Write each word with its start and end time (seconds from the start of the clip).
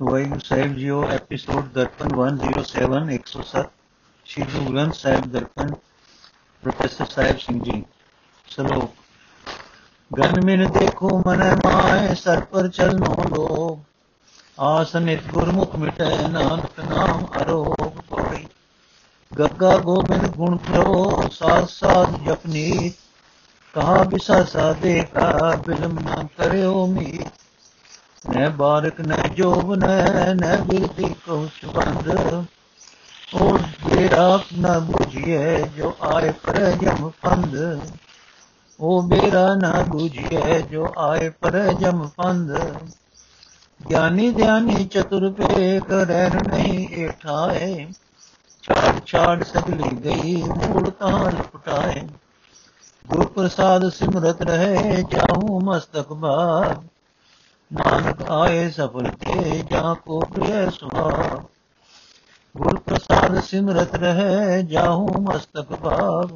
ਵਾਹਿਗੁਰੂ 0.00 0.40
ਸਾਹਿਬ 0.40 0.74
ਜੀਓ 0.74 1.02
episode 1.04 1.66
Darpan 1.72 2.14
107 2.42 3.08
107 3.14 3.64
Shri 4.26 4.44
Guru 4.44 4.72
Granth 4.72 4.94
Sahib 4.94 5.26
Darpan 5.26 5.72
professor 6.62 7.06
Sahib 7.06 7.38
Singh 7.38 7.58
ji 7.60 7.82
ਸ਼ਲੋਕ 8.48 8.94
gun 10.10 10.40
ਮਿਨ 10.44 10.66
ਦੇਖੋ 10.72 11.10
ਮਨ 11.26 11.42
ਮਾਏ 11.66 12.14
ਸਰ 12.14 12.40
ਪਰ 12.44 12.68
ਚਲਨੋ 12.68 13.28
ਲੋਗ 13.28 13.78
ਆਸਨਿਤ 14.58 15.26
ਗੁਰਮੁਖ 15.32 15.76
ਮਿਟੈ 15.76 16.08
ਨਾਨਕ 16.28 16.80
ਨਾਮ 16.84 17.26
ਅਰੋਗ 17.42 18.00
ਪੜੀ 18.10 18.46
ਗੱਗਾ 19.32 19.76
ਗੋਬਿੰਦ 19.78 20.26
ਗੁਣ 20.36 20.56
ਪ੍ਰੋ 20.56 21.28
ਸਾਥ 21.32 21.68
ਸਾਥ 21.68 22.18
ਜਪਨੀ 22.20 22.92
ਕਹਾ 23.74 24.02
ਬਿਸਾ 24.04 24.42
ਸਾਦੇ 24.44 25.00
ਕਾ 25.14 25.54
ਬਿਲਮ 25.66 25.98
ਨਾ 25.98 26.22
ਕਰਿਓ 26.38 26.86
ਮੀ 26.86 27.18
ਨੈ 28.24 28.48
ਬਾਰਕ 28.48 29.00
ਨੈ 29.00 29.28
ਜੋਬ 29.28 29.74
ਨੈ 29.74 30.34
ਨੈ 30.34 30.56
ਬਿਰਤੀ 30.56 31.14
ਕਉ 31.26 31.48
ਬੰਦ 31.74 32.08
ਉਹ 33.34 33.58
ਬੇਰਾ 33.58 34.40
ਨਾ 34.58 34.78
ਬੁਝਿਏ 34.78 35.62
ਜੋ 35.76 35.96
ਆਏ 36.02 36.32
ਪਰ 36.32 36.70
ਜਮ 36.70 37.10
ਫੰਦ 37.22 37.80
ਉਹ 38.80 39.02
ਬੇਰਾ 39.02 39.54
ਨਾ 39.54 39.72
ਬੁਝਿਏ 39.88 40.62
ਜੋ 40.62 40.94
ਆਏ 40.98 41.28
ਪਰ 41.28 41.58
ਜਮ 41.72 42.08
ਫੰਦ 42.08 42.58
ਗਿਆਨੀ 43.90 44.30
ਧਿਆਨੀ 44.30 44.84
ਚਤੁਰ 44.84 45.30
ਪੇਖ 45.32 45.90
ਰਹਿਣ 45.90 46.40
ਨਹੀਂ 46.48 46.88
ਏਠਾਏ। 46.92 47.88
ਛਾੜ 48.62 49.00
ਛਾੜ 49.06 49.42
ਸਗਲੀ 49.42 49.96
ਗਈ, 49.96 50.42
ਮੂੜ 50.42 50.90
ਤਾਂ 50.90 51.30
ਲਪਟਾਏ। 51.30 52.08
ਗੁਰ 53.06 53.26
ਪ੍ਰਸਾਦ 53.26 53.88
ਸਿਮਰਤ 53.88 54.42
ਰਹੇ, 54.42 55.02
ਜਾਹੂ 55.10 55.60
ਮਸਤਕ 55.60 56.12
ਬਾਦ 56.12 56.82
ਨਾਨਕ 57.70 58.22
ਆਏ 58.30 58.70
ਸਫਲ 58.70 59.08
ਕੇ 59.16 59.62
ਜਾ 59.70 59.92
ਕੋ 59.94 60.18
ਪ੍ਰਿਯ 60.20 60.70
ਸੁਭਾਗ 60.70 61.42
ਗੁਰ 62.54 62.78
ਪ੍ਰਸਾਦ 62.78 63.38
ਸਿਮਰਤ 63.40 63.94
ਰਹੇ 63.94 64.62
ਜਾਹੂ 64.62 65.20
ਮਸਤਕ 65.20 65.74
ਭਾਗ 65.74 66.30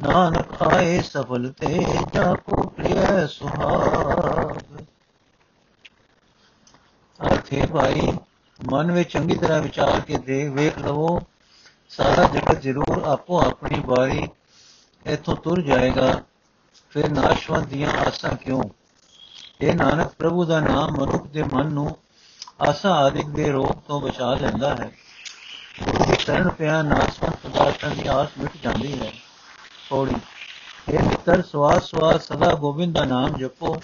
ਨਾਨਕ 0.00 0.62
ਆਏ 0.62 1.00
ਸਫਲ 1.00 1.50
ਤੇ 1.60 1.84
ਜਾ 2.14 2.34
ਕੋ 2.46 2.62
ਪ੍ਰਿਯ 2.68 3.26
ਸੁਭਾਗ 3.26 4.60
ਅਰਥੇ 7.20 7.66
ਭਾਈ 7.66 8.12
ਮਨ 8.60 8.92
ਵਿੱਚ 8.92 9.12
ਚੰਗੀ 9.12 9.36
ਤਰ੍ਹਾਂ 9.36 9.60
ਵਿਚਾਰ 9.62 10.00
ਕੇ 10.00 10.18
ਦੇਖ 10.18 10.52
ਵੇਖ 10.52 10.78
ਲਵੋ 10.78 11.18
ਸਾਰਾ 11.90 12.28
ਜਗਤ 12.28 12.60
ਜ਼ਰੂਰ 12.60 13.02
ਆਪੋ 13.06 13.40
ਆਪਣੀ 13.40 13.82
ਵਾਰੀ 13.86 14.28
ਇਥੋਂ 15.06 15.36
ਤੁਰ 15.36 15.62
ਜਾਏਗਾ 15.62 16.12
ਫਿਰ 16.92 17.10
ਨਾਸ਼ਵੰਤ 17.10 17.68
ਦੀਆਂ 17.68 17.90
ਆਸਾਂ 18.06 18.36
ਕਿਉਂ 18.36 18.62
ਇਹ 19.62 19.74
ਨਾਨਕ 19.74 20.06
ਪ੍ਰਭੂ 20.06 20.44
ਦਾ 20.44 20.60
ਨਾਮ 20.60 20.90
ਮਨੁੱਖ 20.90 21.26
ਦੇ 21.26 21.42
ਮਨ 21.42 21.66
ਨੂੰ 21.66 21.96
ਆਸਾ 22.68 22.90
ਆਦਿਕ 22.90 23.28
ਦੇ 23.28 23.50
ਰੋਗ 23.50 23.68
ਤੋਂ 23.88 24.00
ਬਚਾ 24.00 24.34
ਲੈਂਦਾ 24.34 24.74
ਹੈ। 24.74 24.92
ਸ਼ਰਨ 26.18 26.48
ਪਿਆ 26.48 26.82
ਨਾਸ਼ਵੰਤ 26.82 27.46
ਪਦਾਰਥਾਂ 27.46 27.90
ਦੀ 27.90 28.06
ਆਸ 28.06 28.28
ਮਿਟ 28.38 28.50
ਜਾਂਦੀ 28.62 29.00
ਹੈ। 29.00 29.12
ਪੌੜੀ 29.90 30.14
ਇਹ 30.88 30.98
ਮਿੱਤਰ, 30.98 31.42
ਸਵਾਸ 31.42 31.90
ਸਵਾਸ 31.90 32.28
ਸਦਾ 32.28 32.54
ਗੋਬਿੰਦ 32.54 32.94
ਦਾ 32.94 33.04
ਨਾਮ 33.04 33.28
ਜਪੋ। 33.28 33.76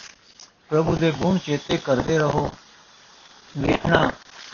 ਪ੍ਰਭੂ 0.69 0.97
ਦੇ 0.97 1.11
ਗੁਣ 1.11 1.39
ਚੇਤੇ 1.39 1.77
ਕਰਦੇ 1.77 2.19
ਰਹੋ। 2.19 2.51
ਵੇਖਣਾ, 3.59 4.11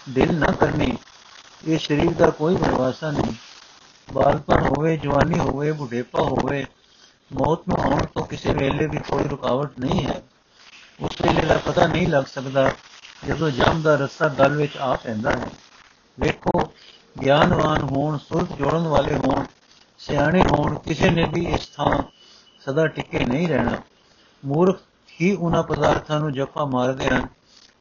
ਦਿਲ 0.09 0.34
ਨਾ 0.34 0.47
ਕਰਨੀ। 0.47 0.98
ਇਹ 1.69 1.78
ਸਰੀਰ 1.78 2.12
ਦਾ 2.12 2.31
ਕੋਈ 2.31 2.56
ਪਰਵਾਸਾ 2.56 3.11
ਨਹੀਂ। 3.11 3.34
ਬਾਲਪਨ 4.12 4.61
ਹੋਵੇ, 4.61 4.97
ਜਵਾਨੀ 4.97 5.38
ਹੋਵੇ, 5.38 5.72
ਬੁਢੇਪਾ 5.72 6.22
ਹੋਵੇ, 6.22 6.66
ਮੌਤ 7.33 7.61
ਨੂੰ 7.69 7.84
ਆਉਣ 7.84 8.06
ਤੋਂ 8.06 8.27
ਕਿਸੇ 8.27 8.55
ਵੇਲੇ 8.55 8.86
ਵੀ 8.86 8.98
ਕੋਈ 8.98 9.25
ਰੁਕਾਵਟ 9.25 9.78
ਨਹੀਂ 9.78 10.06
ਹੈ। 10.06 10.22
ਉਸ 11.00 11.20
ਵੇਲੇ 11.23 11.47
ਦਾ 11.47 11.59
ਪਤਾ 11.59 11.87
ਨਹੀਂ 11.87 12.09
ਲੱਗ 12.09 12.25
ਸਕਦਾ 12.25 12.70
ਜਦੋਂ 13.27 13.50
ਜਮ 13.50 13.83
ਦਾ 13.83 13.95
ਰਸਤਾ 13.95 14.28
ਗਲ 14.28 14.56
ਵਿੱਚ 14.56 14.77
ਆ 14.77 14.97
ਪੈਂਦਾ 14.97 15.31
ਹੈ। 15.31 15.47
ਵੇਖੋ, 16.20 16.61
ਗਿਆਨਵਾਨ 17.23 17.83
ਹੋਣ, 17.83 18.19
ਸੁਰਤ 18.19 18.53
ਜੋੜਨ 18.53 18.87
ਵਾਲੇ 18.89 19.15
ਹੋਣ, 19.15 19.45
ਸਿਆਣੇ 19.98 20.42
ਹੋਣ, 20.42 20.78
ਕਿਸੇ 20.78 21.10
ਨੇ 21.10 21.25
ਵੀ 21.32 21.44
ਇਸ 21.44 21.69
ਥਾਂ 21.69 22.03
ਸਦਾ 22.66 22.87
ਟਿਕੇ 22.87 23.25
ਨਹੀਂ 23.25 23.49
ਰਹਿਣਾ। 23.49 23.77
ਮੂਰਖ 24.44 24.81
ਹੀ 25.21 25.34
ਉਹਨਾਂ 25.34 25.62
ਪਦਾਰਥਾਂ 25.62 26.21
ਨੂੰ 26.21 26.32
ਜੱਫਾ 26.32 26.65
ਮਾਰਦੇ 26.65 27.09
ਹਨ, 27.09 27.26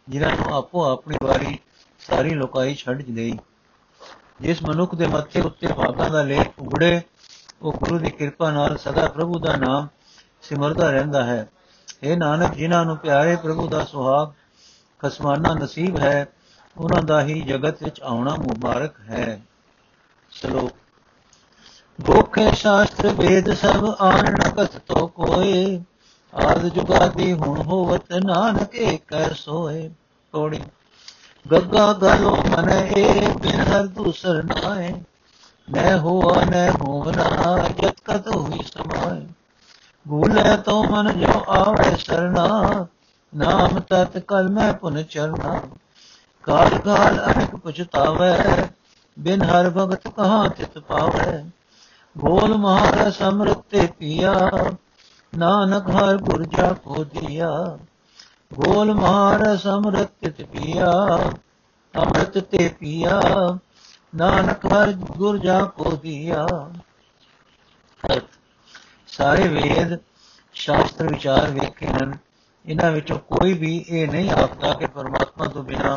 ਜਿਨ੍ਹਾਂ 0.10 0.36
ਨੂੰ 0.36 0.56
ਆਪੋ 0.58 0.92
ਆਪਣੀ 0.92 1.18
ਵਾਰੀ 1.24 1.60
ਸਾਰੀ 2.00 2.30
ਲੋਕਾਈ 2.30 2.76
ਛੱਡ 2.76 3.02
ਗਈ 3.02 3.38
ਜਿਸ 4.42 4.64
ਮਨੁੱਖ 4.64 4.96
ਦੇ 4.96 5.08
ਮੱਥੇ 5.08 5.42
ਉੱਤੇ 5.42 5.68
ਭਾਗਾਂ 5.68 6.10
ਦਾ 6.10 6.24
ਲੇਖ 6.24 6.60
ਉਗੜੇ, 6.60 7.02
ਉਹ 7.62 7.74
ਗੁਰੂ 7.74 8.00
ਦੀ 8.00 8.10
ਕਿਰਪਾ 8.10 8.52
ਨਾਲ 8.52 8.78
ਸਦਾ 8.78 9.08
ਪ੍ਰਭੂ 9.08 9.40
ਦਾ 9.40 9.56
ਨਾਮ 9.56 9.88
ਸਿਮਰਦਾ 10.42 10.90
ਰਹਿੰਦਾ 10.92 11.24
ਹੈ। 11.24 11.48
ਇਹ 12.04 12.18
ਨਾਨਕ 12.18 12.54
ਜਿਨ੍ਹਾਂ 12.54 12.86
ਨੂੰ 12.86 12.98
ਪਿਆਰੇ 12.98 13.36
ਪ੍ਰਭੂ 13.36 13.68
ਦਾ 13.68 13.84
ਸੁਹਾਗ 13.86 14.32
ਖਸਮਾਨਾ 15.00 15.54
ਨਸੀਬ 15.54 16.00
ਹੈ, 16.00 16.28
ਉਹਨਾਂ 16.78 17.02
ਦਾ 17.04 17.22
ਹੀ 17.22 17.42
ਜਗਤ 17.42 17.84
ਵਿੱਚ 17.84 18.02
ਆਉਣਾ 18.02 18.36
ਮੁਬਾਰਕ 18.36 19.00
ਹੈ। 19.00 19.42
ਸ਼ਲੋਕ, 20.32 20.72
ਗੋਖੇ 22.02 22.52
ਸ਼ਾਸਤਰ 22.52 23.08
ਵੇਦ 23.08 23.54
ਸਭ 23.54 23.86
ਆਣ 24.00 24.36
ਕਤ 24.36 24.78
ਤੋ 24.78 25.08
ਕੋਏ, 25.08 25.82
ਆਦ 26.34 26.68
ਜੁਗਾਦੀ 26.68 27.34
ਹੁਣ 27.34 27.62
ਹੋਵਤ 27.62 28.14
ਨਾਨਕ 28.14 28.76
ਏਕੈ 28.76 29.30
ਸੋਏ। 29.30 29.90
ਤੋੜੀ 30.32 30.62
ਗੱਗਾ 31.52 31.94
ਗਲੋ 31.94 32.36
ਮਨ 32.36 32.70
ਏ 32.70 33.34
ਬਿਨ 33.42 33.62
ਹਰ 33.62 33.88
ਦੂਸਰ 33.88 34.44
ਨਾਏ, 34.44 34.94
ਮੈਂ 35.70 35.98
ਹੋਆ 35.98 36.44
ਨੈ 36.46 36.70
ਹੋਵਨਾ 36.72 37.58
ਜਤ 37.70 37.96
ਕਤ 38.06 38.28
ਹੋਈ 38.28 38.60
ਸਮਾਏ। 38.66 39.26
ਭੂਲੇ 40.10 40.58
ਤੋ 40.58 40.84
ਮਨ 40.84 41.20
ਜੋ 41.20 41.46
ਆਵੇ 41.50 41.96
ਸਰਨਾ, 41.96 42.86
ਨਾਮ 43.36 43.80
ਤਤ 43.80 44.18
ਕਲ 44.18 44.50
ਮੈਂ 44.50 44.74
ਪੁਨ 44.74 45.04
ਚਰਨਾ। 45.04 45.62
ਕਾਲ 46.44 46.78
ਕਾਲ 46.80 47.26
ਅਨਕ 47.26 47.56
ਪਛਤਾਵੇ 47.56 48.64
ਬਿਨ 49.20 49.42
ਹਰ 49.42 49.70
ਭਗਤ 49.70 50.08
ਕਹਾ 50.08 50.48
ਤਿਤ 50.48 50.80
ਪਾਵੇ। 50.80 51.50
ਗੋਲ 52.18 52.58
ਮਹਾਰ 52.58 53.12
ਸਮਰਤ 53.12 53.58
ਤੇ 53.58 53.88
ਪੀਆ, 53.88 54.50
ਨਾਨਕ 55.38 55.90
ਹਰ 55.90 56.18
ਗੁਰ 56.18 56.46
ਜਾ 56.46 56.74
ਕੋ 56.74 57.04
ਦਿਆ। 57.04 57.78
ਗੋਲ 58.54 58.94
ਮਹਾਰ 58.94 59.58
ਸਮਰਤ 59.58 60.10
ਤੇ 60.22 60.44
ਪੀਆ, 60.44 61.18
ਅੰਮ੍ਰਿਤ 61.96 62.38
ਤੇ 62.38 62.70
ਪੀਆ, 62.80 63.22
ਨਾਨਕ 64.16 64.66
ਹਰ 64.66 64.92
ਗੁਰ 64.92 65.38
ਜਾ 65.38 65.62
ਕੋ 65.62 65.92
ਦਿਆ। 65.92 66.70
ਸਾਰੇ 69.14 69.48
ਵੇਦ, 69.48 69.98
ਸ਼ਾਸਤਰ 70.54 71.08
ਵਿਚਾਰ 71.08 71.52
ਵੇਖੇ 71.52 71.88
ਹਨ। 71.88 72.18
ਇਹਨਾਂ 72.66 72.92
ਵਿੱਚੋਂ 72.92 73.18
ਕੋਈ 73.20 73.54
ਵੀ 73.54 73.86
ਇਹ 73.90 74.08
ਨਹੀਂ 74.08 74.30
ਆਖਦਾ 74.30 74.74
ਕਿ 74.74 74.88
ਪਰਮਾਤਮਾ 74.88 75.46
ਤੋਂ 75.46 75.64
ਬਿਨਾ 75.64 75.96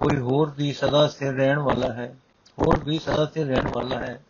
ਕੋਈ 0.00 0.18
ਹੋਰ 0.18 0.50
ਵੀ 0.50 0.72
ਸਦਾ 0.72 1.06
ਸਥਿਰ 1.08 1.32
ਰਹਿਣ 1.32 1.58
ਵਾਲਾ 1.58 1.92
ਹੈ, 1.92 2.16
ਹੋਰ 2.58 2.84
ਵੀ 2.84 2.98
ਸਦਾ 2.98 3.26
ਸਥਿਰ 3.26 3.46
ਰਹਿਣ 3.46 3.68
ਵਾਲਾ 3.68 3.98
ਹੈ। 3.98 4.24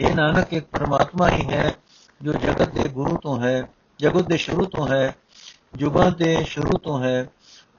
ਇਹ 0.00 0.14
ਨਾਨਕ 0.14 0.52
ਇੱਕ 0.52 0.66
ਪਰਮਾਤਮਾ 0.66 1.28
ਹੀ 1.28 1.48
ਹੈ, 1.48 1.74
ਜੋ 2.22 2.32
ਜਗਤ 2.32 2.68
ਦੇ 2.68 2.88
ਗੁਰੂ 2.88 3.16
ਤੋਂ 3.16 3.40
ਹੈ, 3.42 3.62
ਜਗਤ 4.00 4.26
ਦੇ 4.26 4.36
ਸ਼ੁਰੂ 4.36 4.64
ਤੋਂ 4.64 4.88
ਹੈ, 4.88 5.14
ਜੁਗਾਂ 5.74 6.10
ਦੇ 6.10 6.44
ਸ਼ੁਰੂ 6.44 6.78
ਤੋਂ 6.78 7.02
ਹੈ, 7.04 7.28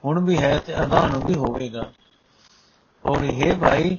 ਹੁਣ 0.04 0.24
ਵੀ 0.24 0.38
ਹੈ 0.38 0.58
ਤੇ 0.58 0.82
ਅਗਾਹ 0.82 1.08
ਨੂੰ 1.08 1.20
ਵੀ 1.20 1.34
ਹੋਵੇਗਾ। 1.34 1.90
ਔਰ 3.04 3.24
ਇਹ 3.24 3.56
ਭਾਈ, 3.56 3.98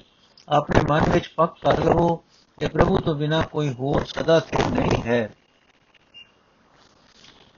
ਆਪਣੇ 0.50 0.82
ਮਨ 0.90 1.10
ਵਿੱਚ 1.10 1.28
ਪੱਕ 1.28 1.54
ਕਰ 1.62 1.84
ਲਵੋ 1.84 2.16
ਕਿ 2.60 2.68
ਪ੍ਰਭੂ 2.68 2.98
ਤੋਂ 2.98 3.16
ਬਿਨਾ 3.16 3.42
ਕੋਈ 3.42 3.74
ਹੋਰ 3.74 4.06
ਸਦਾ 4.06 4.40
ਸਥਿਰ 4.40 4.68
ਨਹੀਂ 4.68 5.04
ਹੈ। 5.04 5.30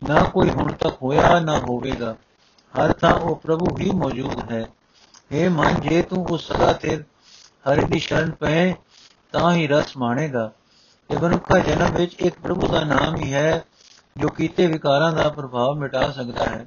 ਨਾ 0.08 0.24
ਕੋਈ 0.24 0.50
ਹੁਣ 0.50 0.72
ਤੱਕ 0.72 0.98
ਹੋਇਆ 1.04 1.40
ਨਾ 1.40 1.60
ਹੋਵੇਗਾ। 1.60 2.16
ਹਰ 2.74 2.94
ਥਾਂ 2.94 3.14
ਉਹ 3.14 3.36
ਪ੍ਰਭੂ 3.36 3.78
ਹੀ 3.80 3.92
ਮੌਜੂਦ 3.92 4.52
ਹੈ। 4.52 4.68
ਇਹ 5.32 5.50
ਮਨ, 5.50 5.82
ਜੇ 5.82 6.02
ਤੂੰ 6.02 6.26
ਉਸ 6.26 6.52
ਸਦਾ 6.52 6.74
ਸਥਿਰ 6.74 7.04
ਹਰਿ 7.72 7.86
ਦੀ 7.86 8.00
ਸ਼ਰਨ 8.00 8.32
ਪਏ, 8.32 8.74
ਤਾਂ 9.32 9.54
ਹੀ 9.54 9.68
ਰਸ 9.68 9.98
ਮਾਣੇਗਾ। 9.98 10.52
ਇਹ 11.12 11.20
ਮਨੁੱਖਾ 11.20 11.60
ਜਨਮ 11.60 11.96
ਵਿੱਚ 11.96 12.14
ਇੱਕ 12.14 12.40
ਪ੍ਰਭੂ 12.40 12.68
ਦਾ 12.68 12.84
ਨਾਮ 12.84 13.16
ਹੀ 13.16 13.34
ਹੈ, 13.34 13.66
ਜੋ 14.18 14.28
ਕੀਤੇ 14.28 14.68
ਵਿਕਾਰਾਂ 14.68 15.14
ਦਾ 15.14 15.30
ਪ੍ਰਭਾਵ 15.30 15.76
ਮਿਟਾ 15.76 16.12
ਸਕਦਾ 16.12 16.46
ਹੈ। 16.46 16.66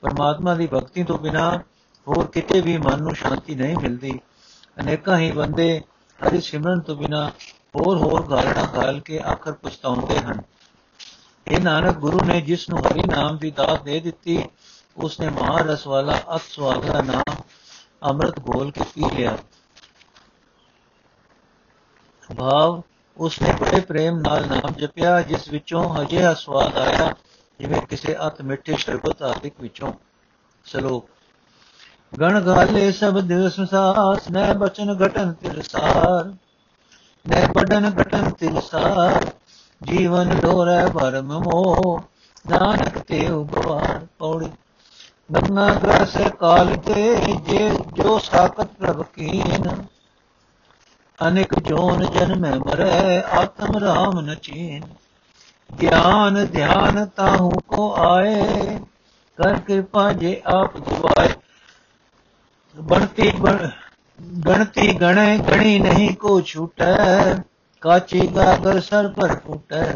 ਪਰਮਾਤਮਾ 0.00 0.54
ਦੀ 0.54 0.66
ਭਗਤੀ 0.66 1.04
ਤੋਂ 1.04 1.18
ਬਿਨਾ 1.18 1.60
ਹੋਰ 2.08 2.26
ਕਿਤੇ 2.26 2.60
ਵੀ 2.60 2.78
ਮਨ 2.78 3.02
ਨੂੰ 3.02 3.14
ਸ਼ਾਂਤੀ 3.14 3.54
ਨਹੀਂ 3.54 3.76
ਮਿਲਦੀ। 3.76 4.20
ਅਨੇਕਾਂ 4.80 5.18
ਹੀ 5.18 5.32
ਬੰਦੇ 5.32 5.82
ਹਰੀ 6.20 6.40
ਸਿਮਰਨ 6.40 6.80
ਤੋਂ 6.80 6.96
ਬਿਨਾ 6.96 7.28
ਹੋਰ 7.76 7.96
ਹੋਰ 7.96 8.30
ਗਾਲਣਾ 8.30 8.66
ਗਾਲ 8.76 9.00
ਕੇ 9.00 9.18
ਆਖਰ 9.18 9.52
ਪਛਤਾਉਂਦੇ 9.52 10.18
ਹਨ। 10.18 10.42
ਇਹ 11.46 11.60
ਨਾਨਕ 11.60 11.96
ਗੁਰੂ 11.96 12.20
ਨੇ 12.24 12.40
ਜਿਸ 12.40 12.68
ਨੂੰ 12.68 12.78
ਹਰੀ 12.78 13.02
ਨਾਮ 13.10 13.38
ਦੀ 13.38 13.50
ਦਾਤ 13.50 13.82
ਦੇ 13.82 14.00
ਦਿੱਤੀ 14.00 14.44
ਉਸ 14.96 15.20
ਨੇ 15.20 15.28
ਮਹਾਰਸ 15.28 15.86
ਵਾਲਾ, 15.86 16.18
ਅਤ 16.36 16.40
ਸਵਾਦ 16.40 16.86
ਦਾ 16.86 17.00
ਨਾਮ 17.00 17.34
ਅੰਮ੍ਰਿਤ 18.02 18.38
ਘੋਲ 18.40 18.70
ਕੇ 18.70 18.84
ਪੀ 18.94 19.16
ਲਿਆ। 19.16 19.36
ਭਾਵ 22.36 22.82
ਉਸ 23.16 23.42
ਨੇ 23.42 23.52
ਬੜੇ 23.52 23.80
ਪ੍ਰੇਮ 23.80 24.18
ਨਾਲ 24.18 24.46
ਨਾਮ 24.46 24.72
ਜਪਿਆ, 24.72 25.20
ਜਿਸ 25.22 25.48
ਵਿੱਚੋਂ 25.48 26.00
ਅਜਿਹਾ 26.00 26.34
ਸਵਾਦ 26.34 26.78
ਆਇਆ, 26.78 27.14
ਜਿਵੇਂ 27.60 27.80
ਕਿਸੇ 27.82 28.16
ਅਤ 28.26 28.42
ਮਿੱਠੇ 28.42 28.76
ਸ਼ਰਬਤ 28.76 29.22
ਆਦਿਕ 29.22 29.60
ਵਿੱਚੋਂ। 29.60 29.92
ਸਲੋਕ, 30.64 31.08
ਗਣ 32.20 32.40
ਗਾਲੇ 32.40 32.92
ਸਭ 32.92 33.20
ਦਿਵਸ 33.20 33.60
ਸਾਸ 33.60 34.30
ਨੈ 34.30 34.52
ਬਚਨ 34.54 35.06
ਘਟਨ 35.06 35.32
ਤਿਰਸਾਰ 35.32 36.24
ਨੈ 37.28 37.46
ਪੜਨ 37.46 37.92
ਘਟਨ 38.00 38.30
ਤਿਰਸਾਰ 38.30 39.32
ਜੀਵਨ 39.82 40.40
ਡੋਰੇ 40.40 40.90
ਭਰਮ 40.90 41.32
ਮੋਹ, 41.38 42.00
ਨਾਨਕ 42.50 42.98
ਤੇ 42.98 43.28
ਉਪਵਾਰ 43.28 44.06
ਪੌੜੀ 44.18 44.50
ਗੰਗਾ 45.34 45.74
ਗ੍ਰਸ 45.74 46.16
ਕਾਲ 46.38 46.76
ਤੇ 46.76 47.16
ਜੇ 47.46 47.70
ਜੋ 47.92 48.18
ਸਾਖਤ 48.18 48.66
ਪ੍ਰਭ 48.66 49.02
ਕੀਨ, 49.02 49.84
ਅਨੇਕ 51.28 51.58
ਜੋਨ 51.58 52.06
ਜਨਮ 52.06 52.58
ਮਰੈ, 52.58 53.20
ਆਤਮ 53.20 53.78
ਰਾਮ 53.78 54.20
ਨ 54.20 54.34
ਚੀਨ। 54.34 54.82
ਗਿਆਨ 55.82 56.46
ਧਿਆਨ 56.46 57.06
ਤਾਹੂ 57.06 57.50
ਕੋ 57.50 57.94
ਆਏ, 57.98 58.78
ਕਰ 59.38 59.58
ਕਿਰਪਾ 59.58 60.12
ਜੇ 60.12 60.42
ਆਪ 60.46 60.76
ਦਿਵਾਏ 60.76 61.28
ਬਣਤੀ 62.76 63.30
ਬਣ 63.30 63.68
ਗਣਤੀ 64.48 64.92
ਗਣੇ, 64.92 65.38
ਗਣੀ 65.38 65.78
ਨਹੀਂ 65.78 66.16
ਕੋ 66.16 66.40
ਛੂਟੈ 66.40 67.34
ਕਾਚੀ 67.82 68.26
ਗਾਗਰ 68.26 68.80
ਸਰ 68.80 69.08
ਪਰ 69.08 69.34
ਫੁਟੈ 69.46 69.92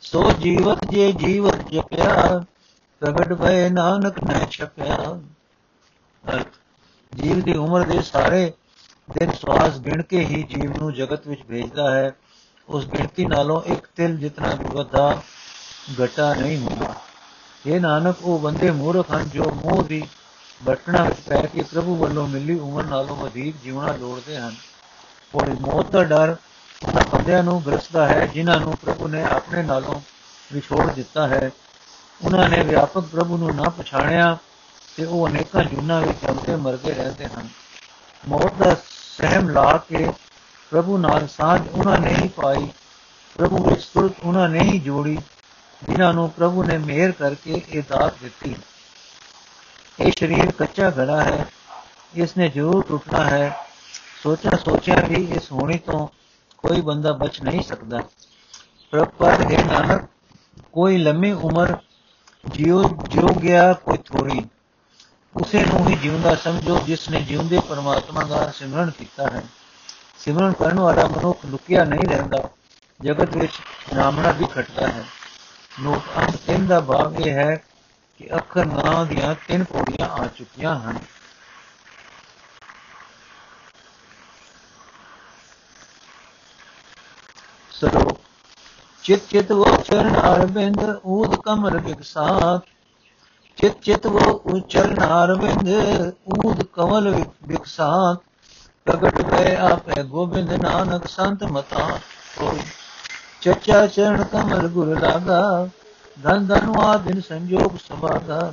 ਸੋ 0.00 0.32
ਜੀਵਤ 0.32 0.84
ਜੇ 0.90 1.12
ਜੀਵਤ 1.12 1.70
ਜਪਿਆ, 1.70 2.44
ਪ੍ਰਗਟ 3.00 3.32
ਭਏ 3.32 3.68
ਨਾਨਕ 3.70 4.24
ਨੇ 4.24 4.46
ਛਪਿਆ। 4.50 5.20
ਜੀਵ 7.12 7.40
ਦੀ 7.40 7.54
ਉਮਰ 7.54 7.82
ਦੇ 7.82 8.02
ਸਾਰੇ 8.02 8.52
ਦਿਨ 9.10 9.32
ਸਵਾਸ 9.32 9.78
ਗਿਣ 9.78 10.02
ਕੇ 10.02 10.24
ਹੀ 10.24 10.42
ਜੀਵ 10.42 10.76
ਨੂੰ 10.78 10.92
ਜਗਤ 10.94 11.26
ਵਿੱਚ 11.26 11.42
ਭੇਜਦਾ 11.42 11.90
ਹੈ। 11.94 12.12
ਉਸ 12.68 12.86
ਗਿਣਤੀ 12.86 13.26
ਨਾਲੋਂ 13.26 13.62
ਇੱਕ 13.62 13.86
ਤਿਲ 13.96 14.16
ਜਿਤਨਾ 14.16 14.54
ਵੀ 14.54 14.64
ਵਧਾ 14.64 15.22
ਘਟਾ 16.04 16.34
ਨਹੀਂ 16.34 16.58
ਹੁੰਦਾ। 16.58 16.94
ਇਹ 17.66 17.80
ਨਾਨਕ, 17.80 18.16
ਉਹ 18.22 18.38
ਬੰਦੇ 18.38 18.70
ਮੂਰਖ 18.70 19.12
ਹਨ 19.12 19.28
ਜੋ 19.28 19.44
ਮੋਹ 19.44 19.82
ਦੀ 19.82 20.02
ਬਟਣਾ 20.64 21.02
ਵਿੱਚ 21.04 21.20
ਪੈ 21.20 21.42
ਕੇ 21.42 21.62
ਪ੍ਰਭੂ 21.62 21.96
ਵੱਲੋਂ 21.96 22.28
ਮਿਲੀ 22.28 22.58
ਉਮਰ 22.58 22.84
ਨਾਲੋਂ 22.84 23.16
ਵਧੇਕ 23.16 23.54
ਜੀਵਣਾ 23.64 23.92
ਲੋੜਦੇ 23.92 24.36
ਹਨ। 24.36 24.54
ਔਰ 25.34 25.48
ਮੌਤ 25.60 25.90
ਦਾ 25.90 26.04
ਡਰ 26.04 26.36
ਉਹਨਾਂ 26.88 27.04
ਬੰਦਿਆਂ 27.12 27.42
ਨੂੰ 27.42 27.62
ਗ੍ਰਸਦਾ 27.66 28.08
ਹੈ, 28.08 28.26
ਜਿਨ੍ਹਾਂ 28.26 28.60
ਨੂੰ 28.60 28.76
ਪ੍ਰਭੂ 28.76 29.08
ਨੇ 29.08 29.22
ਆਪਣੇ 29.22 29.62
ਨਾਲੋਂ 29.62 30.00
ਵਿਛੋੜ 30.52 30.92
ਦਿੱਤਾ 30.92 31.26
ਹੈ। 31.28 31.50
ਉਹਨਾਂ 32.24 32.48
ਨੇ 32.48 32.62
ਵਿਆਪਕ 32.62 33.00
ਪ੍ਰਭੂ 33.00 33.36
ਨੂੰ 33.36 33.54
ਨਾ 33.56 33.68
ਪਛਾਣਿਆ 33.68 34.36
ਤੇ 34.96 35.04
ਉਹ 35.04 35.28
ਅਨੇਕਾਂ 35.28 35.64
ਜੁਨਾ 35.64 36.00
ਵਿੱਚ 36.00 36.18
ਜੰਮਦੇ 36.26 36.56
ਮਰਦੇ 36.56 36.94
ਰਹਿੰਦੇ 36.94 37.26
ਹਨ। 37.26 37.48
ਮੌਤ 38.28 38.54
ਦਾ 38.54 38.76
ਸਹਿਮ 39.16 39.48
ਲਾ 39.48 39.76
ਕੇ 39.88 40.12
ਪ੍ਰਭੂ 40.70 40.98
ਨਾਲ 40.98 41.28
ਸਾਝ 41.28 41.68
ਉਹਨਾਂ 41.68 41.98
ਨੇ 41.98 42.14
ਹੀ 42.14 42.28
ਪਾਈ। 42.28 42.68
ਪ੍ਰਭੂ 43.38 43.64
ਵਿੱਚ 43.64 43.80
ਸੁਰਤ 43.80 44.12
ਉਹਨਾਂ 44.24 44.48
ਨੇ 44.48 44.58
ਹੀ 44.58 44.78
ਜੋੜੀ, 44.78 45.18
ਜਿਨ੍ਹਾਂ 45.88 46.14
ਨੂੰ 46.14 46.30
ਪ੍ਰਭੂ 46.30 46.62
ਨੇ 46.62 46.78
ਮਿਹਰ 46.78 47.12
ਕਰਕੇ 47.12 47.62
ਇਹ 47.68 47.82
ਦਾਤ 47.88 48.14
ਦਿੱਤੀ। 48.22 48.54
ਇਹ 50.00 50.12
ਸਰੀਰ 50.18 50.52
ਕੱਚਾ 50.52 50.90
ਘੜਾ 50.90 51.22
ਹੈ, 51.22 51.46
ਇਸ 52.14 52.36
ਨੇ 52.36 52.48
ਜ਼ਰੂਰ 52.48 52.84
ਟੁੱਟਣਾ 52.88 53.24
ਹੈ। 53.24 53.56
ਸੋਚਿਆ 54.22 54.56
ਸੋਚਿਆ 54.56 54.94
ਵੀ 55.08 55.14
ਇਸ 55.14 55.52
ਹੋਣੀ 55.52 55.78
ਤੋਂ 55.78 56.08
ਕੋਈ 56.68 56.80
ਬੰਦਾ 56.80 57.12
ਬਚ 57.12 57.42
ਨਹੀਂ 57.42 57.62
ਸਕਦਾ। 57.62 58.00
ਪਰ 58.92 59.30
ਹੈ 59.30 59.64
ਨਾਨਕ, 59.64 60.08
ਕੋਈ 60.72 60.98
ਲੰਮੀ 60.98 61.32
ਉਮਰ 61.32 61.76
ਜਿਉ 62.46 62.96
ਜਿਉ 63.08 63.28
ਗਿਆ 63.28 63.72
ਕੋਈ 63.72 63.96
ਥੋੜੀ 63.96 64.42
ਉਸੇ 65.36 65.64
ਨੂੰ 65.64 65.88
ਹੀ 65.88 65.96
ਜਿਉਂਦਾ 65.96 66.34
ਸਮਝੋ, 66.34 66.78
ਜਿਸ 66.78 67.08
ਨੇ 67.08 67.20
ਜਿਉਂਦੇ 67.20 67.60
ਪਰਮਾਤਮਾ 67.68 68.24
ਦਾ 68.24 68.50
ਸਿਮਰਨ 68.50 68.90
ਕੀਤਾ 68.90 69.30
ਹੈ। 69.30 69.42
ਸਿਮਰਨ 70.18 70.52
ਕਰਨ 70.52 70.80
ਵਾਲਾ 70.80 71.06
ਮਨੁੱਖ 71.06 71.46
ਲੁਕਿਆ 71.46 71.84
ਨਹੀਂ 71.84 72.08
ਰਹਿੰਦਾ। 72.08 72.48
ਜਗਤ 73.00 73.36
ਵਿੱਚ 73.36 73.52
ਨਾਮਣਾ 73.94 74.30
ਵੀ 74.30 74.44
ਖਟਦਾ 74.44 74.86
ਹੈ। 74.86 75.04
ਨੋਟ 75.80 76.02
ਅੰਤ 76.16 76.36
ਤਿੰਨ 76.36 76.66
ਦਾ 76.66 76.80
ਭਾਵ 76.80 77.14
ਇਹ 77.20 77.32
ਹੈ 77.32 77.64
ਕਿ 78.18 78.36
ਅੱਖਰ 78.36 78.64
ਨਾਂ 78.64 79.06
ਦੀਆਂ 79.06 79.34
ਤਿੰਨ 79.48 79.64
ਪੌੜੀਆਂ 79.64 80.08
ਆ 80.08 80.26
ਚੁੱਕੀਆਂ 80.26 80.80
ਹਨ। 80.80 80.98
ਸਰੋ 87.74 88.16
ਚਿਤ 89.04 89.26
ਚਿਤ 89.30 89.52
ਵੋ 89.52 89.64
ਚਰਨ 89.84 90.16
ਅਰਬਿੰਦ 90.24 90.78
ਊਦ 91.06 91.34
ਕਮਰ 91.36 91.76
ਵਿਕਸਾਤ 91.78 92.66
ਚਿਤ 93.58 93.80
ਚਿਤ 93.82 94.06
ਵੋ 94.06 94.30
ਉਚਰਨ 94.48 95.02
ਅਰਬਿੰਦ 95.04 95.68
ਊਦ 96.38 96.62
ਕਮਲ 96.72 97.08
ਵਿਕਸਾਤ 97.48 98.22
ਪ੍ਰਗਟ 98.86 99.20
ਗਏ 99.22 99.54
ਆਪੇ 99.62 100.02
ਗੋਬਿੰਦ 100.02 100.52
ਨਾਨਕ 100.62 101.06
ਸੰਤ 101.08 101.44
ਮਤਾ 101.44 101.88
ਕੋਈ 102.38 102.60
ਚਚਾ 103.42 103.86
ਚਰਨ 103.86 104.24
ਕਮਲ 104.24 104.68
ਗੁਰ 104.68 104.98
ਲਾਗਾ 105.00 105.68
ਧਨ 106.16 106.46
ਧਨਵਾ 106.46 106.96
ਦਿਨ 106.96 107.20
ਸੰਜੋਗ 107.20 107.76
ਸਭਾਗਾ 107.78 108.52